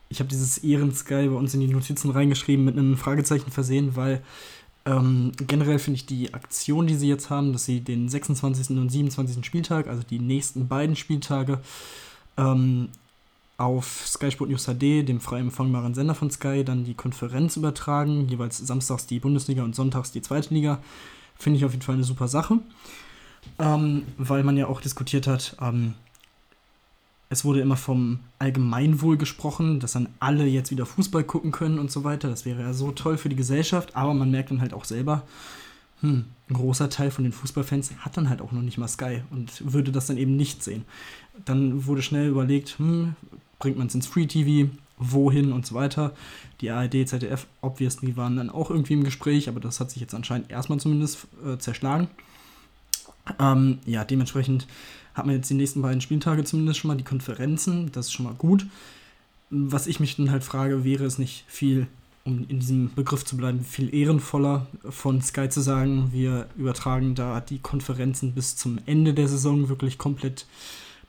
[0.08, 4.22] ich habe dieses Ehrensky bei uns in die Notizen reingeschrieben mit einem Fragezeichen versehen, weil
[4.86, 8.76] ähm, generell finde ich die Aktion, die sie jetzt haben, dass sie den 26.
[8.76, 9.44] und 27.
[9.44, 11.60] Spieltag, also die nächsten beiden Spieltage,
[12.36, 12.90] ähm,
[13.56, 18.28] auf Sky Sport News HD, dem frei empfangbaren Sender von Sky, dann die Konferenz übertragen,
[18.28, 20.80] jeweils samstags die Bundesliga und sonntags die zweite Liga.
[21.36, 22.58] Finde ich auf jeden Fall eine super Sache,
[23.58, 25.94] ähm, weil man ja auch diskutiert hat, ähm,
[27.30, 31.90] es wurde immer vom Allgemeinwohl gesprochen, dass dann alle jetzt wieder Fußball gucken können und
[31.90, 32.28] so weiter.
[32.28, 35.22] Das wäre ja so toll für die Gesellschaft, aber man merkt dann halt auch selber,
[36.04, 39.22] hm, ein großer Teil von den Fußballfans hat dann halt auch noch nicht mal Sky
[39.30, 40.84] und würde das dann eben nicht sehen.
[41.46, 43.16] Dann wurde schnell überlegt, hm,
[43.58, 46.12] bringt man es ins Free TV, wohin und so weiter.
[46.60, 50.14] Die ARD, ZDF, obviously waren dann auch irgendwie im Gespräch, aber das hat sich jetzt
[50.14, 52.08] anscheinend erstmal zumindest äh, zerschlagen.
[53.38, 54.66] Ähm, ja, dementsprechend
[55.14, 58.26] hat man jetzt die nächsten beiden Spieltage zumindest schon mal die Konferenzen, das ist schon
[58.26, 58.66] mal gut.
[59.48, 61.86] Was ich mich dann halt frage, wäre es nicht viel,
[62.24, 67.40] um in diesem Begriff zu bleiben, viel ehrenvoller von Sky zu sagen, wir übertragen da
[67.40, 70.46] die Konferenzen bis zum Ende der Saison wirklich komplett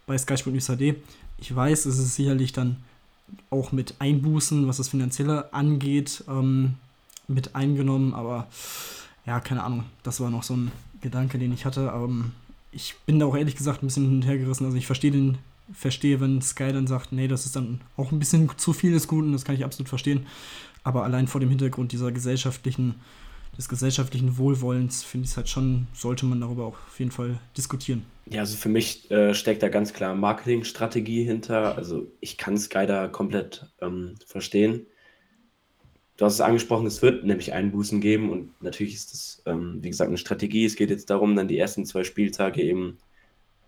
[0.06, 0.96] bei Sky Sport News HD.
[1.38, 2.78] Ich weiß, es ist sicherlich dann
[3.50, 6.76] auch mit Einbußen, was das Finanzielle angeht, ähm,
[7.28, 8.48] mit eingenommen, aber
[9.26, 11.92] ja, keine Ahnung, das war noch so ein Gedanke, den ich hatte.
[11.96, 12.32] Ähm,
[12.72, 14.66] ich bin da auch ehrlich gesagt ein bisschen hin und her gerissen.
[14.66, 15.38] Also ich verstehe den,
[15.74, 19.08] verstehe, wenn Sky dann sagt, nee, das ist dann auch ein bisschen zu viel des
[19.08, 20.26] Guten, das kann ich absolut verstehen.
[20.84, 22.96] Aber allein vor dem Hintergrund dieser gesellschaftlichen,
[23.58, 27.40] des gesellschaftlichen Wohlwollens finde ich es halt schon, sollte man darüber auch auf jeden Fall
[27.58, 28.04] diskutieren.
[28.28, 31.76] Ja, also für mich äh, steckt da ganz klar Marketingstrategie hinter.
[31.76, 34.86] Also ich kann Sky da komplett ähm, verstehen.
[36.18, 39.90] Du hast es angesprochen, es wird nämlich Einbußen geben und natürlich ist das, ähm, wie
[39.90, 40.66] gesagt, eine Strategie.
[40.66, 42.98] Es geht jetzt darum, dann die ersten zwei Spieltage eben,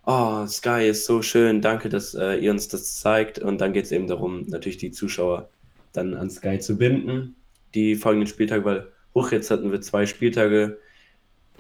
[0.08, 3.40] oh, Sky ist so schön, danke, dass äh, ihr uns das zeigt.
[3.40, 5.50] Und dann geht es eben darum, natürlich die Zuschauer
[5.94, 7.36] dann an Sky zu binden,
[7.76, 10.80] die folgenden Spieltage, weil hoch jetzt hatten wir zwei Spieltage,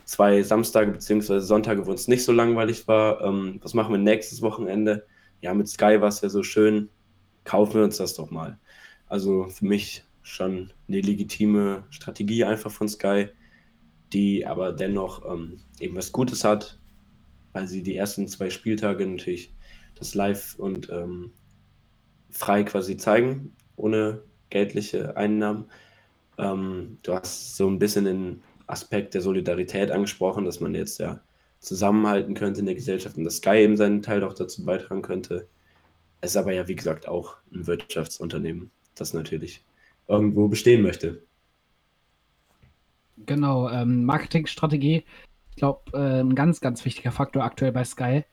[0.05, 1.39] zwei Samstage bzw.
[1.39, 3.21] Sonntage, wo es nicht so langweilig war.
[3.21, 5.05] Ähm, was machen wir nächstes Wochenende?
[5.41, 6.89] Ja, mit Sky war es ja so schön.
[7.43, 8.57] Kaufen wir uns das doch mal.
[9.07, 13.27] Also für mich schon eine legitime Strategie einfach von Sky,
[14.13, 16.79] die aber dennoch ähm, eben was Gutes hat,
[17.57, 19.51] weil sie die ersten zwei Spieltage natürlich
[19.95, 21.31] das live und ähm,
[22.29, 25.65] frei quasi zeigen, ohne geldliche Einnahmen.
[26.37, 31.19] Ähm, du hast so ein bisschen den Aspekt der Solidarität angesprochen, dass man jetzt ja
[31.59, 35.47] zusammenhalten könnte in der Gesellschaft und dass Sky eben seinen Teil auch dazu beitragen könnte.
[36.21, 39.65] Es ist aber ja, wie gesagt, auch ein Wirtschaftsunternehmen, das natürlich
[40.07, 41.23] irgendwo bestehen möchte.
[43.25, 45.05] Genau, ähm, Marketingstrategie,
[45.57, 48.23] glaube, äh, ein ganz, ganz wichtiger Faktor aktuell bei Sky.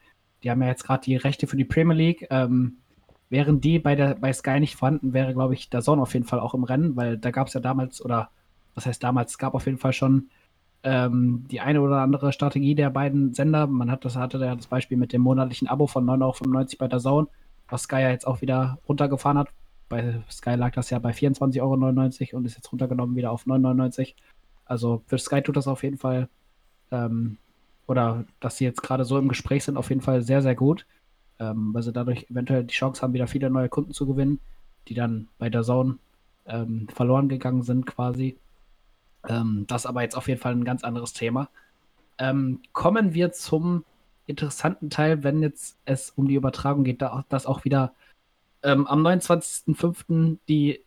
[0.42, 2.26] Die haben ja jetzt gerade die Rechte für die Premier League.
[2.30, 2.78] Ähm,
[3.30, 6.26] wären die bei, der, bei Sky nicht vorhanden, wäre, glaube ich, der Son auf jeden
[6.26, 8.30] Fall auch im Rennen, weil da gab es ja damals, oder
[8.74, 10.28] was heißt damals, es gab auf jeden Fall schon
[10.84, 13.66] ähm, die eine oder andere Strategie der beiden Sender.
[13.66, 16.88] Man hat das, hatte ja das Beispiel mit dem monatlichen Abo von 9,95 Euro bei
[16.88, 17.28] der Zone,
[17.68, 19.48] was Sky ja jetzt auch wieder runtergefahren hat,
[19.88, 23.98] bei Sky lag das ja bei 24,99 Euro und ist jetzt runtergenommen wieder auf 9,99
[24.00, 24.08] Euro.
[24.66, 26.28] Also für Sky tut das auf jeden Fall,
[26.94, 27.38] ähm,
[27.86, 30.86] oder dass sie jetzt gerade so im Gespräch sind, auf jeden Fall sehr, sehr gut,
[31.38, 34.40] ähm, weil sie dadurch eventuell die Chance haben, wieder viele neue Kunden zu gewinnen,
[34.88, 35.98] die dann bei der Zone
[36.46, 38.38] ähm, verloren gegangen sind quasi.
[39.28, 41.48] Ähm, das aber jetzt auf jeden Fall ein ganz anderes Thema.
[42.18, 43.84] Ähm, kommen wir zum
[44.26, 47.92] interessanten Teil, wenn jetzt es um die Übertragung geht, da, dass auch wieder
[48.62, 50.38] ähm, am 29.05.
[50.48, 50.80] die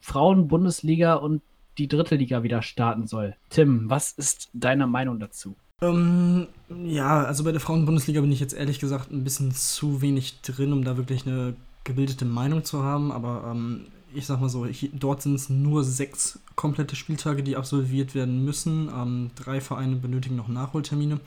[0.00, 1.42] Frauen-Bundesliga und
[1.78, 3.34] die dritte Liga wieder starten soll.
[3.50, 5.54] Tim, was ist deine Meinung dazu?
[5.80, 6.48] Ähm,
[6.84, 10.72] ja, also bei der Frauen-Bundesliga bin ich jetzt ehrlich gesagt ein bisschen zu wenig drin,
[10.72, 13.12] um da wirklich eine gebildete Meinung zu haben.
[13.12, 17.56] Aber ähm, ich sag mal so, hier, dort sind es nur sechs komplette Spieltage, die
[17.56, 18.90] absolviert werden müssen.
[18.94, 21.20] Ähm, drei Vereine benötigen noch Nachholtermine.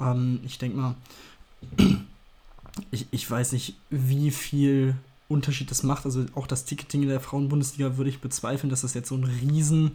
[0.00, 0.94] Ähm, ich denke mal,
[2.90, 4.96] ich, ich weiß nicht, wie viel
[5.28, 6.04] Unterschied das macht.
[6.04, 9.24] Also auch das Ticketing in der Frauenbundesliga würde ich bezweifeln, dass das jetzt so einen
[9.24, 9.92] riesen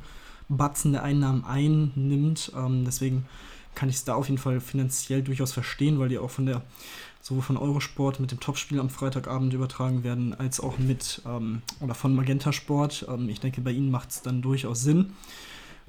[0.50, 2.52] Batzen der Einnahmen einnimmt.
[2.56, 3.26] Ähm, deswegen
[3.76, 6.62] kann ich es da auf jeden Fall finanziell durchaus verstehen, weil die auch von der
[7.22, 11.94] sowohl von Eurosport mit dem Topspiel am Freitagabend übertragen werden, als auch mit ähm, oder
[11.94, 13.06] von Magenta Sport.
[13.08, 15.14] Ähm, ich denke, bei ihnen macht es dann durchaus Sinn.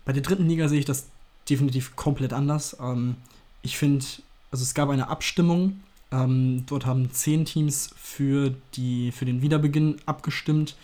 [0.04, 1.08] Bei der dritten Liga sehe ich das
[1.48, 2.76] definitiv komplett anders.
[2.80, 3.16] Ähm,
[3.62, 4.04] ich finde,
[4.50, 5.80] also es gab eine Abstimmung.
[6.12, 10.76] Ähm, dort haben zehn Teams für, die, für den Wiederbeginn abgestimmt,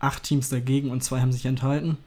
[0.00, 1.98] acht Teams dagegen und zwei haben sich enthalten.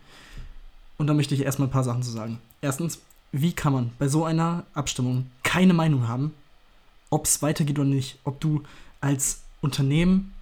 [0.97, 2.39] Und da möchte ich erstmal ein paar Sachen zu sagen.
[2.62, 2.99] Erstens,
[3.32, 6.34] wie kann man bei so einer Abstimmung keine Meinung haben,
[7.10, 8.17] ob es weitergeht oder nicht?
[8.23, 8.63] Ob du
[8.99, 10.34] als Unternehmen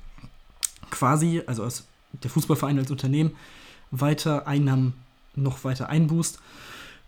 [0.90, 1.86] quasi, also als
[2.24, 3.36] der Fußballverein als Unternehmen,
[3.92, 4.94] weiter Einnahmen
[5.36, 6.40] noch weiter einbußt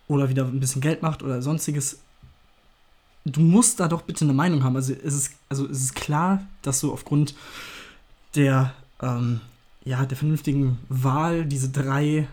[0.08, 2.00] oder wieder ein bisschen Geld macht oder sonstiges.
[3.24, 4.76] Du musst da doch bitte eine Meinung haben.
[4.76, 7.34] Also es ist, also es ist klar, dass du aufgrund
[8.34, 9.40] der, ähm,
[9.84, 12.26] ja, der vernünftigen Wahl diese drei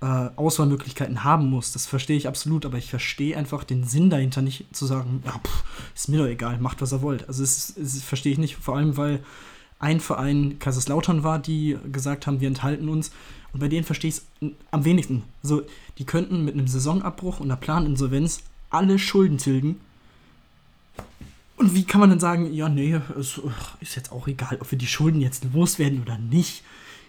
[0.00, 1.72] äh, Auswahlmöglichkeiten haben muss.
[1.72, 5.32] Das verstehe ich absolut, aber ich verstehe einfach den Sinn dahinter nicht zu sagen, ja,
[5.32, 7.26] pff, ist mir doch egal, macht was er wollt.
[7.26, 9.20] Also es, es verstehe ich nicht, vor allem weil
[9.80, 13.10] ein Verein Kaiserslautern war, die gesagt haben, wir enthalten uns.
[13.52, 14.26] Und bei denen verstehe ich es
[14.70, 15.22] am wenigsten.
[15.42, 15.62] Also,
[15.98, 19.80] die könnten mit einem Saisonabbruch und einer Planinsolvenz alle Schulden tilgen.
[21.58, 23.40] Und wie kann man dann sagen, ja, nee, es
[23.80, 26.62] ist jetzt auch egal, ob wir die Schulden jetzt loswerden oder nicht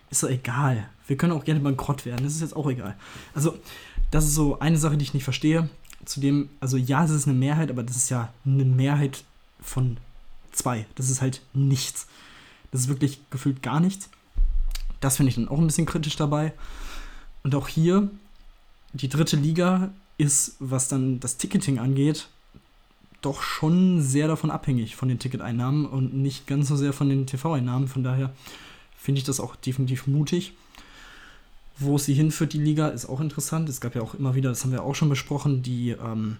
[0.09, 0.89] ist doch egal.
[1.07, 2.95] Wir können auch gerne bankrott werden, das ist jetzt auch egal.
[3.33, 3.57] Also,
[4.11, 5.69] das ist so eine Sache, die ich nicht verstehe.
[6.05, 9.23] Zudem, also ja, es ist eine Mehrheit, aber das ist ja eine Mehrheit
[9.61, 9.97] von
[10.51, 10.87] zwei.
[10.95, 12.07] Das ist halt nichts.
[12.71, 14.09] Das ist wirklich gefühlt gar nichts.
[14.99, 16.53] Das finde ich dann auch ein bisschen kritisch dabei.
[17.43, 18.09] Und auch hier,
[18.93, 22.29] die dritte Liga ist, was dann das Ticketing angeht,
[23.21, 27.25] doch schon sehr davon abhängig von den Ticketeinnahmen und nicht ganz so sehr von den
[27.25, 27.87] TV-Einnahmen.
[27.87, 28.33] Von daher
[28.97, 30.53] finde ich das auch definitiv mutig.
[31.77, 33.69] Wo sie hinführt, die Liga, ist auch interessant.
[33.69, 36.37] Es gab ja auch immer wieder, das haben wir auch schon besprochen, die, ähm,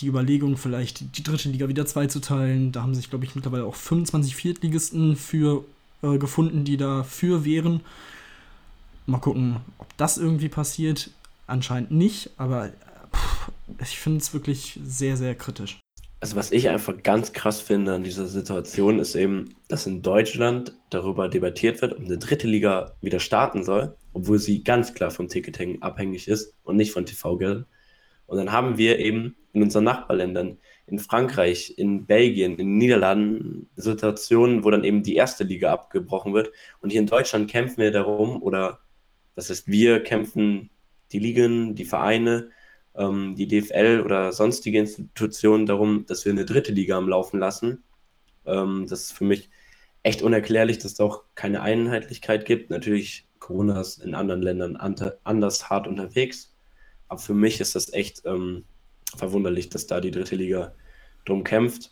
[0.00, 2.70] die Überlegung, vielleicht die dritte Liga wieder zweizuteilen.
[2.70, 5.64] Da haben sich, glaube ich, mittlerweile auch 25 Viertligisten für
[6.02, 7.80] äh, gefunden, die dafür wären.
[9.06, 11.10] Mal gucken, ob das irgendwie passiert.
[11.48, 12.70] Anscheinend nicht, aber
[13.80, 15.80] ich finde es wirklich sehr, sehr kritisch.
[16.20, 20.72] Also was ich einfach ganz krass finde an dieser Situation ist eben, dass in Deutschland
[20.88, 25.26] darüber debattiert wird, ob eine dritte Liga wieder starten soll, obwohl sie ganz klar vom
[25.26, 27.66] Ticketing abhängig ist und nicht von TV-Geldern.
[28.26, 33.68] Und dann haben wir eben in unseren Nachbarländern, in Frankreich, in Belgien, in den Niederlanden
[33.76, 36.52] Situationen, wo dann eben die erste Liga abgebrochen wird.
[36.80, 38.78] Und hier in Deutschland kämpfen wir darum, oder
[39.34, 40.70] das heißt, wir kämpfen
[41.10, 42.50] die Ligen, die Vereine,
[42.94, 47.82] ähm, die DFL oder sonstige Institutionen darum, dass wir eine dritte Liga am Laufen lassen.
[48.46, 49.50] Ähm, das ist für mich
[50.02, 52.70] echt unerklärlich, dass es auch keine Einheitlichkeit gibt.
[52.70, 56.54] Natürlich, Corona ist in anderen Ländern anders hart unterwegs.
[57.08, 58.64] Aber für mich ist das echt ähm,
[59.16, 60.74] verwunderlich, dass da die dritte Liga
[61.24, 61.90] drum kämpft.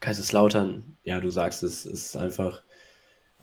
[0.00, 2.62] Kaiserslautern, ja, du sagst es, ist einfach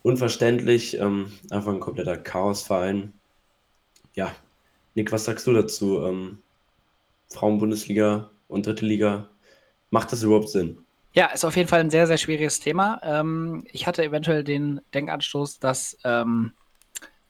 [0.02, 3.12] unverständlich, ähm, einfach ein kompletter Chaosverein.
[4.14, 4.34] Ja,
[4.96, 6.04] Nick, was sagst du dazu?
[6.04, 6.38] Ähm,
[7.28, 9.28] Frauenbundesliga und dritte Liga,
[9.90, 10.78] macht das überhaupt Sinn?
[11.12, 13.00] Ja, ist auf jeden Fall ein sehr, sehr schwieriges Thema.
[13.02, 16.52] Ähm, ich hatte eventuell den Denkanstoß, dass ähm,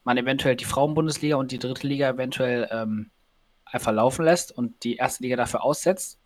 [0.05, 3.11] man eventuell die Frauenbundesliga und die dritte Liga eventuell ähm,
[3.65, 6.19] einfach laufen lässt und die erste Liga dafür aussetzt,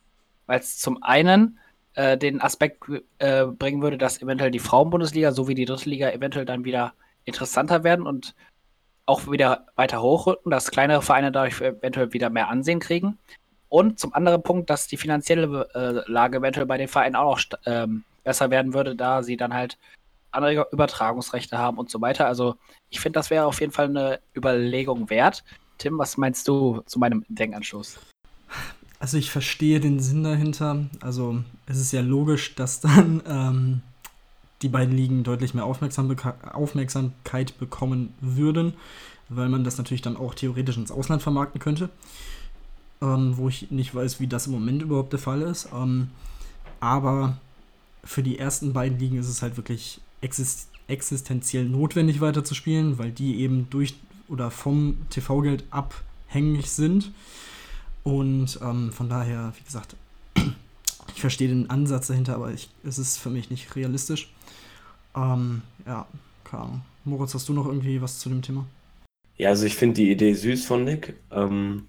[0.45, 1.57] weil es zum einen
[1.95, 2.83] äh, den Aspekt
[3.17, 6.93] äh, bringen würde, dass eventuell die Frauenbundesliga sowie die dritte Liga eventuell dann wieder
[7.25, 8.35] interessanter werden und
[9.05, 13.17] auch wieder weiter hochrücken, dass kleinere Vereine dadurch eventuell wieder mehr Ansehen kriegen.
[13.69, 17.59] Und zum anderen Punkt, dass die finanzielle äh, Lage eventuell bei den Vereinen auch noch
[17.65, 19.77] ähm, besser werden würde, da sie dann halt
[20.31, 22.27] andere Übertragungsrechte haben und so weiter.
[22.27, 22.55] Also
[22.89, 25.43] ich finde, das wäre auf jeden Fall eine Überlegung wert.
[25.77, 27.99] Tim, was meinst du zu meinem Denkanstoß?
[28.99, 30.85] Also ich verstehe den Sinn dahinter.
[31.01, 33.81] Also es ist ja logisch, dass dann ähm,
[34.61, 38.73] die beiden Ligen deutlich mehr Aufmerksamkeit bekommen würden,
[39.29, 41.89] weil man das natürlich dann auch theoretisch ins Ausland vermarkten könnte,
[43.01, 45.69] ähm, wo ich nicht weiß, wie das im Moment überhaupt der Fall ist.
[45.73, 46.09] Ähm,
[46.79, 47.37] aber
[48.03, 53.39] für die ersten beiden Ligen ist es halt wirklich exist existenziell notwendig weiterzuspielen, weil die
[53.39, 53.95] eben durch
[54.27, 57.11] oder vom TV-Geld abhängig sind.
[58.03, 59.95] Und ähm, von daher, wie gesagt,
[61.15, 64.33] ich verstehe den Ansatz dahinter, aber ich, es ist für mich nicht realistisch.
[65.15, 66.07] Ähm, ja,
[66.43, 66.81] keine Ahnung.
[67.03, 68.65] Moritz, hast du noch irgendwie was zu dem Thema?
[69.37, 71.15] Ja, also ich finde die Idee süß von Nick.
[71.31, 71.87] Ähm,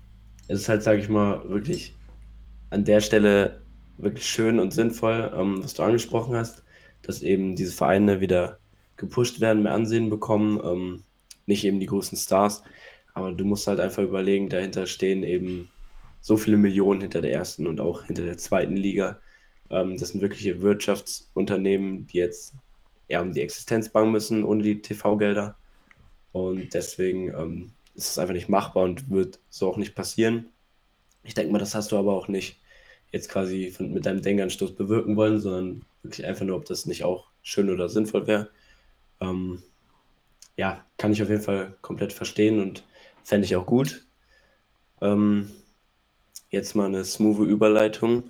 [0.49, 1.95] es ist halt, sage ich mal, wirklich
[2.71, 3.63] an der Stelle
[3.99, 6.65] wirklich schön und sinnvoll, ähm, was du angesprochen hast,
[7.03, 8.59] dass eben diese Vereine wieder
[8.97, 11.05] gepusht werden, mehr Ansehen bekommen, ähm,
[11.47, 12.63] nicht eben die großen Stars.
[13.15, 15.69] Aber du musst halt einfach überlegen, dahinter stehen eben
[16.21, 19.21] so viele Millionen hinter der ersten und auch hinter der zweiten Liga.
[19.71, 22.55] Ähm, das sind wirkliche Wirtschaftsunternehmen, die jetzt
[23.13, 25.57] eher um die Existenz bangen müssen ohne die TV-Gelder.
[26.33, 30.47] Und deswegen ähm, ist es einfach nicht machbar und wird so auch nicht passieren.
[31.23, 32.59] Ich denke mal, das hast du aber auch nicht
[33.13, 37.05] jetzt quasi von, mit deinem Denkanstoß bewirken wollen, sondern wirklich einfach nur, ob das nicht
[37.05, 38.51] auch schön oder sinnvoll wäre.
[39.21, 39.63] Ähm,
[40.57, 42.85] ja, kann ich auf jeden Fall komplett verstehen und
[43.23, 44.07] fände ich auch gut.
[45.03, 45.51] Ähm,
[46.51, 48.25] jetzt mal eine smooth Überleitung.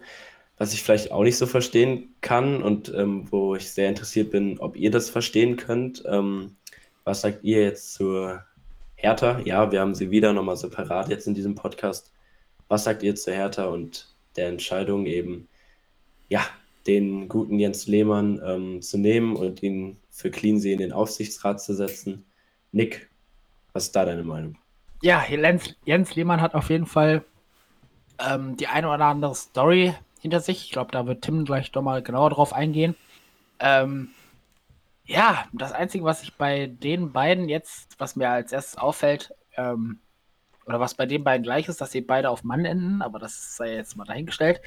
[0.63, 4.61] Was ich vielleicht auch nicht so verstehen kann und ähm, wo ich sehr interessiert bin,
[4.61, 6.05] ob ihr das verstehen könnt.
[6.07, 6.55] Ähm,
[7.03, 8.45] was sagt ihr jetzt zur
[8.95, 9.41] Hertha?
[9.41, 12.13] Ja, wir haben sie wieder nochmal separat jetzt in diesem Podcast.
[12.69, 15.49] Was sagt ihr zur Hertha und der Entscheidung eben,
[16.29, 16.43] ja,
[16.87, 21.75] den guten Jens Lehmann ähm, zu nehmen und ihn für Cleansee in den Aufsichtsrat zu
[21.75, 22.25] setzen?
[22.71, 23.11] Nick,
[23.73, 24.57] was ist da deine Meinung?
[25.03, 27.25] Ja, Jens, Jens Lehmann hat auf jeden Fall
[28.25, 30.65] ähm, die eine oder andere Story hinter sich.
[30.65, 32.97] Ich glaube, da wird Tim gleich doch mal genauer drauf eingehen.
[33.59, 34.11] Ähm,
[35.05, 39.99] ja, das Einzige, was ich bei den beiden jetzt, was mir als erstes auffällt, ähm,
[40.65, 43.57] oder was bei den beiden gleich ist, dass sie beide auf Mann enden, aber das
[43.57, 44.61] sei jetzt mal dahingestellt.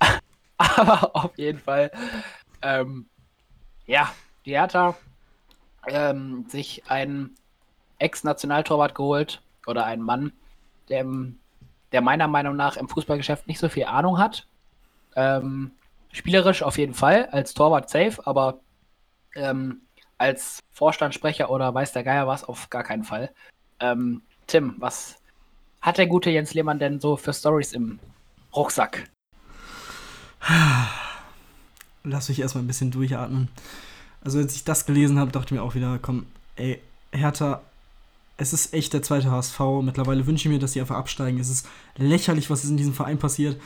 [0.56, 1.90] aber auf jeden Fall,
[2.62, 3.06] ähm,
[3.86, 4.12] ja,
[4.46, 4.96] die Hertha
[5.86, 7.36] ähm, sich einen
[7.98, 10.32] Ex-Nationaltorwart geholt oder einen Mann,
[10.88, 11.06] der,
[11.92, 14.46] der meiner Meinung nach im Fußballgeschäft nicht so viel Ahnung hat.
[15.16, 15.72] Ähm,
[16.12, 18.60] spielerisch auf jeden Fall, als Torwart safe, aber
[19.34, 19.82] ähm,
[20.18, 23.30] als Vorstandssprecher oder weiß der Geier was, auf gar keinen Fall.
[23.80, 25.16] Ähm, Tim, was
[25.80, 27.98] hat der gute Jens Lehmann denn so für Stories im
[28.54, 29.10] Rucksack?
[32.04, 33.48] Lass mich erstmal ein bisschen durchatmen.
[34.24, 36.80] Also, als ich das gelesen habe, dachte ich mir auch wieder, komm, ey,
[37.12, 37.62] Hertha,
[38.36, 39.58] es ist echt der zweite HSV.
[39.82, 41.38] Mittlerweile wünsche ich mir, dass sie einfach absteigen.
[41.38, 43.60] Es ist lächerlich, was in diesem Verein passiert.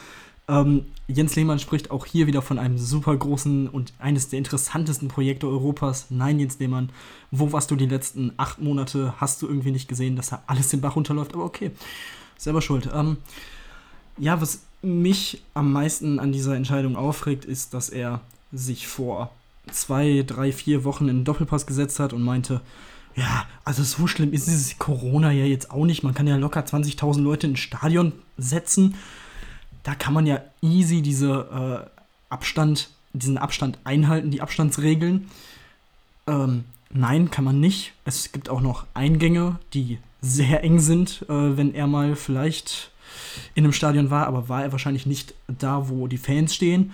[0.48, 5.08] Ähm, Jens Lehmann spricht auch hier wieder von einem super großen und eines der interessantesten
[5.08, 6.06] Projekte Europas.
[6.10, 6.90] Nein, Jens Lehmann,
[7.30, 9.14] wo warst du die letzten acht Monate?
[9.18, 11.34] Hast du irgendwie nicht gesehen, dass da alles den Bach runterläuft?
[11.34, 11.72] Aber okay,
[12.36, 12.88] selber schuld.
[12.92, 13.18] Ähm,
[14.18, 18.20] ja, was mich am meisten an dieser Entscheidung aufregt, ist, dass er
[18.52, 19.30] sich vor
[19.70, 22.60] zwei, drei, vier Wochen in den Doppelpass gesetzt hat und meinte,
[23.16, 26.02] ja, also so schlimm ist dieses Corona ja jetzt auch nicht.
[26.02, 28.94] Man kann ja locker 20.000 Leute ins Stadion setzen
[29.86, 31.90] da kann man ja easy diese äh,
[32.28, 35.30] Abstand, diesen Abstand einhalten, die Abstandsregeln.
[36.26, 37.92] Ähm, nein, kann man nicht.
[38.04, 42.90] Es gibt auch noch Eingänge, die sehr eng sind, äh, wenn er mal vielleicht
[43.54, 46.92] in einem Stadion war, aber war er wahrscheinlich nicht da, wo die Fans stehen.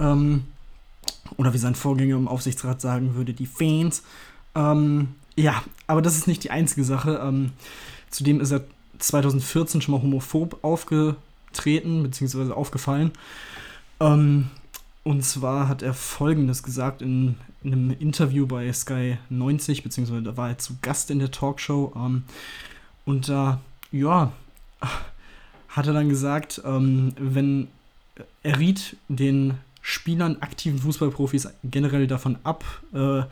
[0.00, 0.46] Ähm,
[1.36, 4.02] oder wie sein Vorgänger im Aufsichtsrat sagen würde, die Fans.
[4.56, 7.20] Ähm, ja, aber das ist nicht die einzige Sache.
[7.22, 7.52] Ähm,
[8.10, 8.64] zudem ist er
[8.98, 11.14] 2014 schon mal homophob aufge
[11.50, 13.12] aufgetreten, beziehungsweise aufgefallen.
[14.00, 14.48] Ähm,
[15.02, 20.36] und zwar hat er Folgendes gesagt in, in, einem Interview bei Sky 90, beziehungsweise da
[20.36, 21.92] war er zu Gast in der Talkshow.
[21.96, 22.24] Ähm,
[23.04, 23.60] und da,
[23.92, 24.32] ja,
[25.68, 27.68] hat er dann gesagt, ähm, wenn
[28.42, 33.22] er riet den Spielern, aktiven Fußballprofis generell davon ab, äh,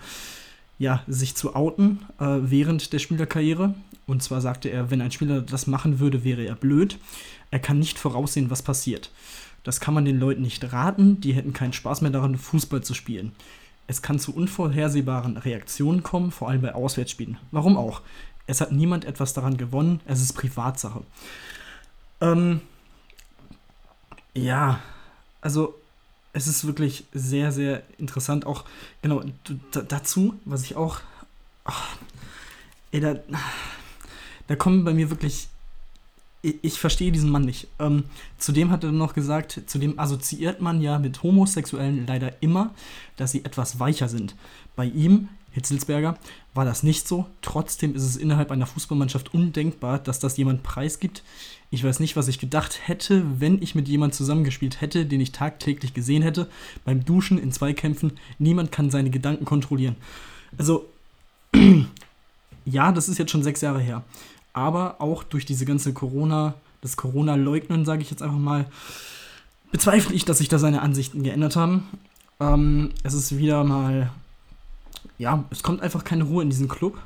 [0.79, 3.75] ja, sich zu outen äh, während der Spielerkarriere.
[4.09, 6.99] Und zwar sagte er, wenn ein Spieler das machen würde, wäre er blöd.
[7.51, 9.11] Er kann nicht voraussehen, was passiert.
[9.65, 12.95] Das kann man den Leuten nicht raten, die hätten keinen Spaß mehr daran, Fußball zu
[12.95, 13.33] spielen.
[13.87, 17.37] Es kann zu unvorhersehbaren Reaktionen kommen, vor allem bei Auswärtsspielen.
[17.51, 18.01] Warum auch?
[18.47, 21.03] Es hat niemand etwas daran gewonnen, es ist Privatsache.
[22.23, 22.63] Ähm,
[24.33, 24.81] ja,
[25.43, 25.75] also
[26.33, 28.47] es ist wirklich sehr, sehr interessant.
[28.47, 28.65] Auch
[29.03, 29.23] genau
[29.71, 31.01] dazu, was ich auch.
[31.65, 31.97] Ach,
[32.91, 33.17] ey, da,
[34.49, 35.49] da kommen bei mir wirklich
[36.43, 37.69] ich, ich verstehe diesen Mann nicht.
[37.79, 38.05] Ähm,
[38.39, 42.75] zudem hat er noch gesagt, zudem assoziiert man ja mit Homosexuellen leider immer,
[43.17, 44.35] dass sie etwas weicher sind.
[44.77, 46.17] Bei ihm, Hitzelsberger,
[46.55, 47.27] war das nicht so.
[47.43, 51.23] Trotzdem ist es innerhalb einer Fußballmannschaft undenkbar, dass das jemand preisgibt.
[51.71, 55.33] Ich weiß nicht, was ich gedacht hätte, wenn ich mit jemandem zusammengespielt hätte, den ich
[55.33, 56.49] tagtäglich gesehen hätte.
[56.85, 59.97] Beim Duschen, in Zweikämpfen, niemand kann seine Gedanken kontrollieren.
[60.57, 60.87] Also,
[62.65, 64.05] ja, das ist jetzt schon sechs Jahre her
[64.59, 68.67] aber auch durch diese ganze Corona, das Corona-Leugnen, sage ich jetzt einfach mal,
[69.71, 71.89] bezweifle ich, dass sich da seine Ansichten geändert haben.
[72.41, 74.11] Ähm, es ist wieder mal,
[75.17, 76.99] ja, es kommt einfach keine Ruhe in diesen Club.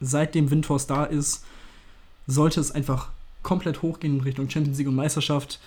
[0.00, 1.44] Seitdem Windhorst da ist,
[2.26, 3.10] sollte es einfach
[3.42, 5.60] komplett hochgehen in Richtung Champions League und Meisterschaft.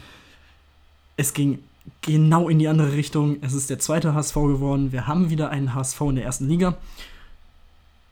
[1.15, 1.59] Es ging
[2.01, 3.37] genau in die andere Richtung.
[3.41, 4.91] Es ist der zweite HSV geworden.
[4.91, 6.77] Wir haben wieder einen HSV in der ersten Liga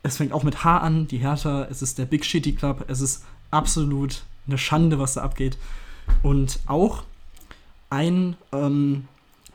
[0.07, 3.01] es fängt auch mit H an, die Hertha, es ist der Big Shitty Club, es
[3.01, 5.57] ist absolut eine Schande, was da abgeht.
[6.23, 7.03] Und auch
[7.89, 9.07] ein ähm,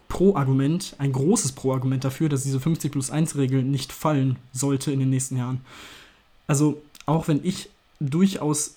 [0.08, 5.00] Pro-Argument, ein großes Pro-Argument dafür, dass diese 50 plus 1 Regel nicht fallen sollte in
[5.00, 5.62] den nächsten Jahren.
[6.46, 8.76] Also, auch wenn ich durchaus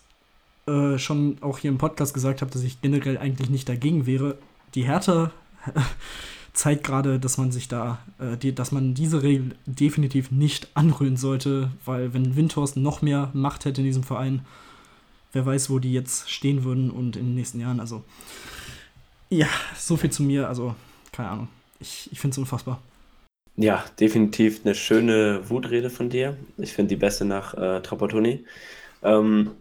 [0.68, 4.38] äh, schon auch hier im Podcast gesagt habe, dass ich generell eigentlich nicht dagegen wäre,
[4.76, 5.32] die Härte
[6.56, 11.18] zeigt gerade, dass man sich da, äh, die, dass man diese Regel definitiv nicht anrühren
[11.18, 14.46] sollte, weil wenn Windhorst noch mehr Macht hätte in diesem Verein,
[15.34, 17.80] wer weiß, wo die jetzt stehen würden und in den nächsten Jahren.
[17.80, 18.04] Also,
[19.30, 19.48] ja,
[19.78, 20.48] so viel zu mir.
[20.48, 20.76] Also,
[21.12, 21.48] keine Ahnung.
[21.80, 22.82] Ich, ich finde es unfassbar.
[23.58, 26.38] Ja, definitiv eine schöne Wutrede von dir.
[26.58, 28.46] Ich finde die beste nach äh, Trapattoni.
[29.04, 29.52] Ähm,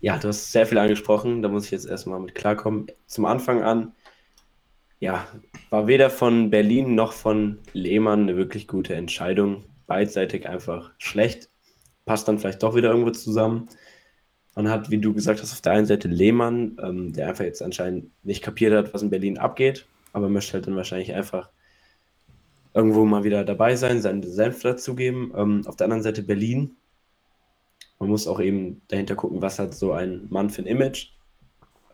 [0.00, 1.42] ja, du hast sehr viel angesprochen.
[1.42, 2.86] Da muss ich jetzt erstmal mit klarkommen.
[3.06, 3.92] Zum Anfang an,
[5.04, 5.26] ja,
[5.70, 9.64] war weder von Berlin noch von Lehmann eine wirklich gute Entscheidung.
[9.86, 11.50] Beidseitig einfach schlecht.
[12.06, 13.68] Passt dann vielleicht doch wieder irgendwo zusammen.
[14.56, 17.62] Man hat, wie du gesagt hast, auf der einen Seite Lehmann, ähm, der einfach jetzt
[17.62, 21.50] anscheinend nicht kapiert hat, was in Berlin abgeht aber möchte halt dann wahrscheinlich einfach
[22.72, 25.32] irgendwo mal wieder dabei sein, seinen Senf dazugeben.
[25.36, 26.76] Ähm, auf der anderen Seite Berlin.
[27.98, 31.10] Man muss auch eben dahinter gucken, was hat so ein Mann für ein Image.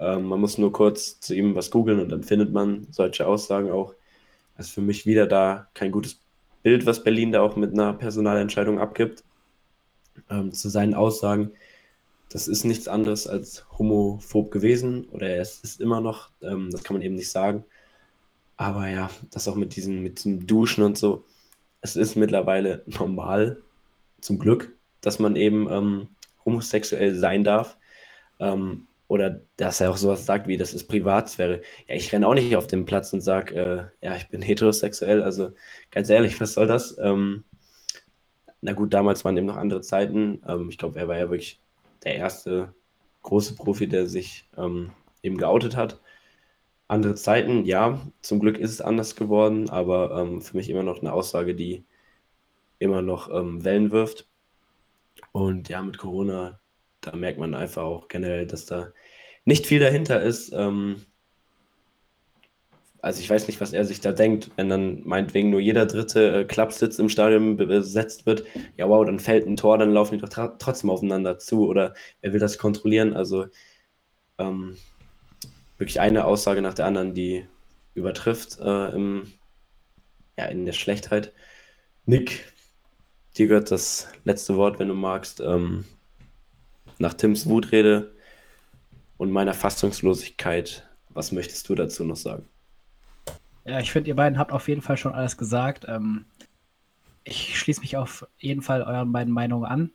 [0.01, 3.70] Ähm, man muss nur kurz zu ihm was googeln und dann findet man solche Aussagen
[3.70, 3.94] auch.
[4.57, 6.20] Das ist für mich wieder da kein gutes
[6.62, 9.24] Bild, was Berlin da auch mit einer Personalentscheidung abgibt.
[10.28, 11.53] Ähm, zu seinen Aussagen,
[12.30, 16.94] das ist nichts anderes als homophob gewesen oder er ist immer noch, ähm, das kann
[16.94, 17.64] man eben nicht sagen.
[18.57, 21.24] Aber ja, das auch mit diesem, mit diesem Duschen und so.
[21.80, 23.62] Es ist mittlerweile normal,
[24.20, 26.09] zum Glück, dass man eben ähm,
[26.44, 27.76] homosexuell sein darf.
[28.38, 31.63] Ähm, oder dass er auch sowas sagt wie, das ist Privatsphäre.
[31.89, 33.55] Ja, ich renne auch nicht auf den Platz und sage,
[34.03, 35.23] äh, ja, ich bin heterosexuell.
[35.23, 35.53] Also
[35.91, 36.97] ganz ehrlich, was soll das?
[36.99, 37.45] Ähm,
[38.61, 40.43] na gut, damals waren eben noch andere Zeiten.
[40.47, 41.61] Ähm, ich glaube, er war ja wirklich
[42.05, 42.75] der erste
[43.23, 44.93] große Profi, der sich ähm,
[45.23, 46.01] eben geoutet hat
[46.91, 51.01] andere Zeiten, ja, zum Glück ist es anders geworden, aber ähm, für mich immer noch
[51.01, 51.85] eine Aussage, die
[52.81, 54.29] immer noch ähm, Wellen wirft.
[55.33, 56.59] Und ja, mit Corona,
[57.01, 58.92] da merkt man einfach auch generell, dass da
[59.44, 60.53] nicht viel dahinter ist.
[60.53, 61.05] Ähm,
[63.03, 66.40] also ich weiß nicht, was er sich da denkt, wenn dann meinetwegen nur jeder dritte
[66.40, 68.44] äh, Klappsitz im Stadion besetzt wird.
[68.76, 71.66] Ja, wow, dann fällt ein Tor, dann laufen die doch trotzdem aufeinander zu.
[71.66, 73.14] Oder er will das kontrollieren.
[73.14, 73.46] Also
[74.38, 74.76] ähm,
[75.78, 77.46] wirklich eine Aussage nach der anderen, die
[77.94, 79.32] übertrifft äh, im,
[80.36, 81.32] ja, in der Schlechtheit.
[82.05, 82.53] Nick,
[83.36, 85.40] dir gehört das letzte Wort, wenn du magst.
[85.40, 85.84] Ähm,
[87.01, 88.12] nach Tims Wutrede
[89.16, 92.44] und meiner Fassungslosigkeit, was möchtest du dazu noch sagen?
[93.64, 95.86] Ja, ich finde, ihr beiden habt auf jeden Fall schon alles gesagt.
[95.88, 96.24] Ähm,
[97.24, 99.90] ich schließe mich auf jeden Fall euren beiden Meinungen an.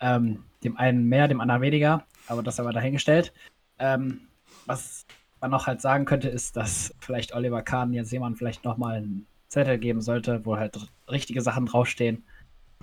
[0.00, 3.32] Ähm, dem einen mehr, dem anderen weniger, aber das aber dahingestellt.
[3.78, 4.22] Ähm,
[4.66, 5.06] was
[5.40, 9.26] man noch halt sagen könnte, ist, dass vielleicht Oliver Kahn jetzt jemand vielleicht nochmal einen
[9.48, 12.24] Zettel geben sollte, wo halt richtige Sachen draufstehen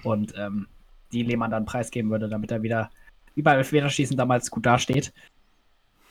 [0.04, 0.68] und ähm,
[1.12, 2.90] die Lehmann dann preisgeben würde, damit er wieder
[3.36, 5.14] wie beim Elfmeterschießen damals gut dasteht.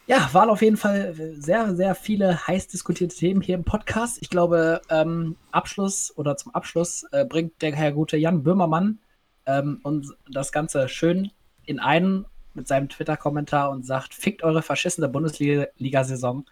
[0.07, 4.19] Ja, waren auf jeden Fall sehr, sehr viele heiß diskutierte Themen hier im Podcast.
[4.21, 8.99] Ich glaube, ähm, Abschluss oder zum Abschluss äh, bringt der Herr gute Jan Böhmermann
[9.47, 11.31] ähm, und das Ganze schön
[11.65, 16.45] in einen mit seinem Twitter-Kommentar und sagt, fickt eure verschissene Bundesliga-Saison.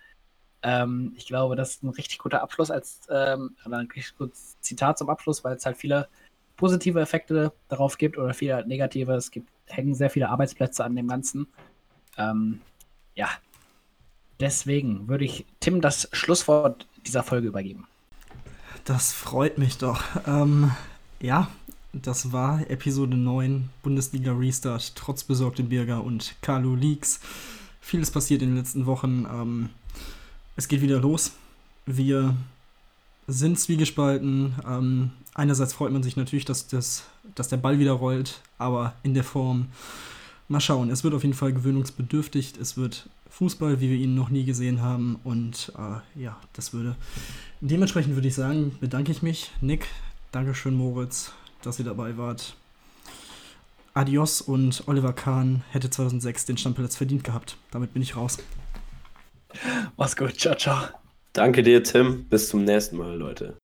[0.63, 4.99] Ähm, ich glaube, das ist ein richtig guter Abschluss als ähm, ein richtig gutes Zitat
[4.99, 6.09] zum Abschluss, weil es halt viele
[6.57, 9.15] positive Effekte darauf gibt oder viele negative.
[9.15, 11.47] Es gibt, hängen sehr viele Arbeitsplätze an dem Ganzen.
[12.17, 12.61] Ähm,
[13.15, 13.29] ja,
[14.41, 17.87] deswegen würde ich Tim das Schlusswort dieser Folge übergeben.
[18.85, 20.03] Das freut mich doch.
[20.27, 20.73] Ähm,
[21.21, 21.49] ja,
[21.93, 27.21] das war Episode 9 Bundesliga Restart, trotz besorgtem Birger und Carlo Leaks.
[27.81, 29.27] Vieles passiert in den letzten Wochen.
[29.31, 29.71] Ähm,
[30.57, 31.33] es geht wieder los.
[31.87, 32.35] Wir
[33.29, 34.55] sind zwiegespalten.
[34.67, 37.05] Ähm, einerseits freut man sich natürlich, dass, das,
[37.37, 39.69] dass der Ball wieder rollt, aber in der Form.
[40.51, 40.91] Mal schauen.
[40.91, 42.55] Es wird auf jeden Fall gewöhnungsbedürftig.
[42.59, 45.21] Es wird Fußball, wie wir ihn noch nie gesehen haben.
[45.23, 46.97] Und äh, ja, das würde.
[47.61, 49.53] Dementsprechend würde ich sagen, bedanke ich mich.
[49.61, 49.87] Nick,
[50.33, 52.55] Dankeschön, Moritz dass ihr dabei wart.
[53.95, 57.57] Adios und Oliver Kahn hätte 2006 den Stammplatz verdient gehabt.
[57.71, 58.39] Damit bin ich raus.
[59.97, 60.89] Mach's gut, ciao, ciao.
[61.39, 62.29] Danke dir, Tim.
[62.29, 63.59] Bis zum nächsten Mal, Leute.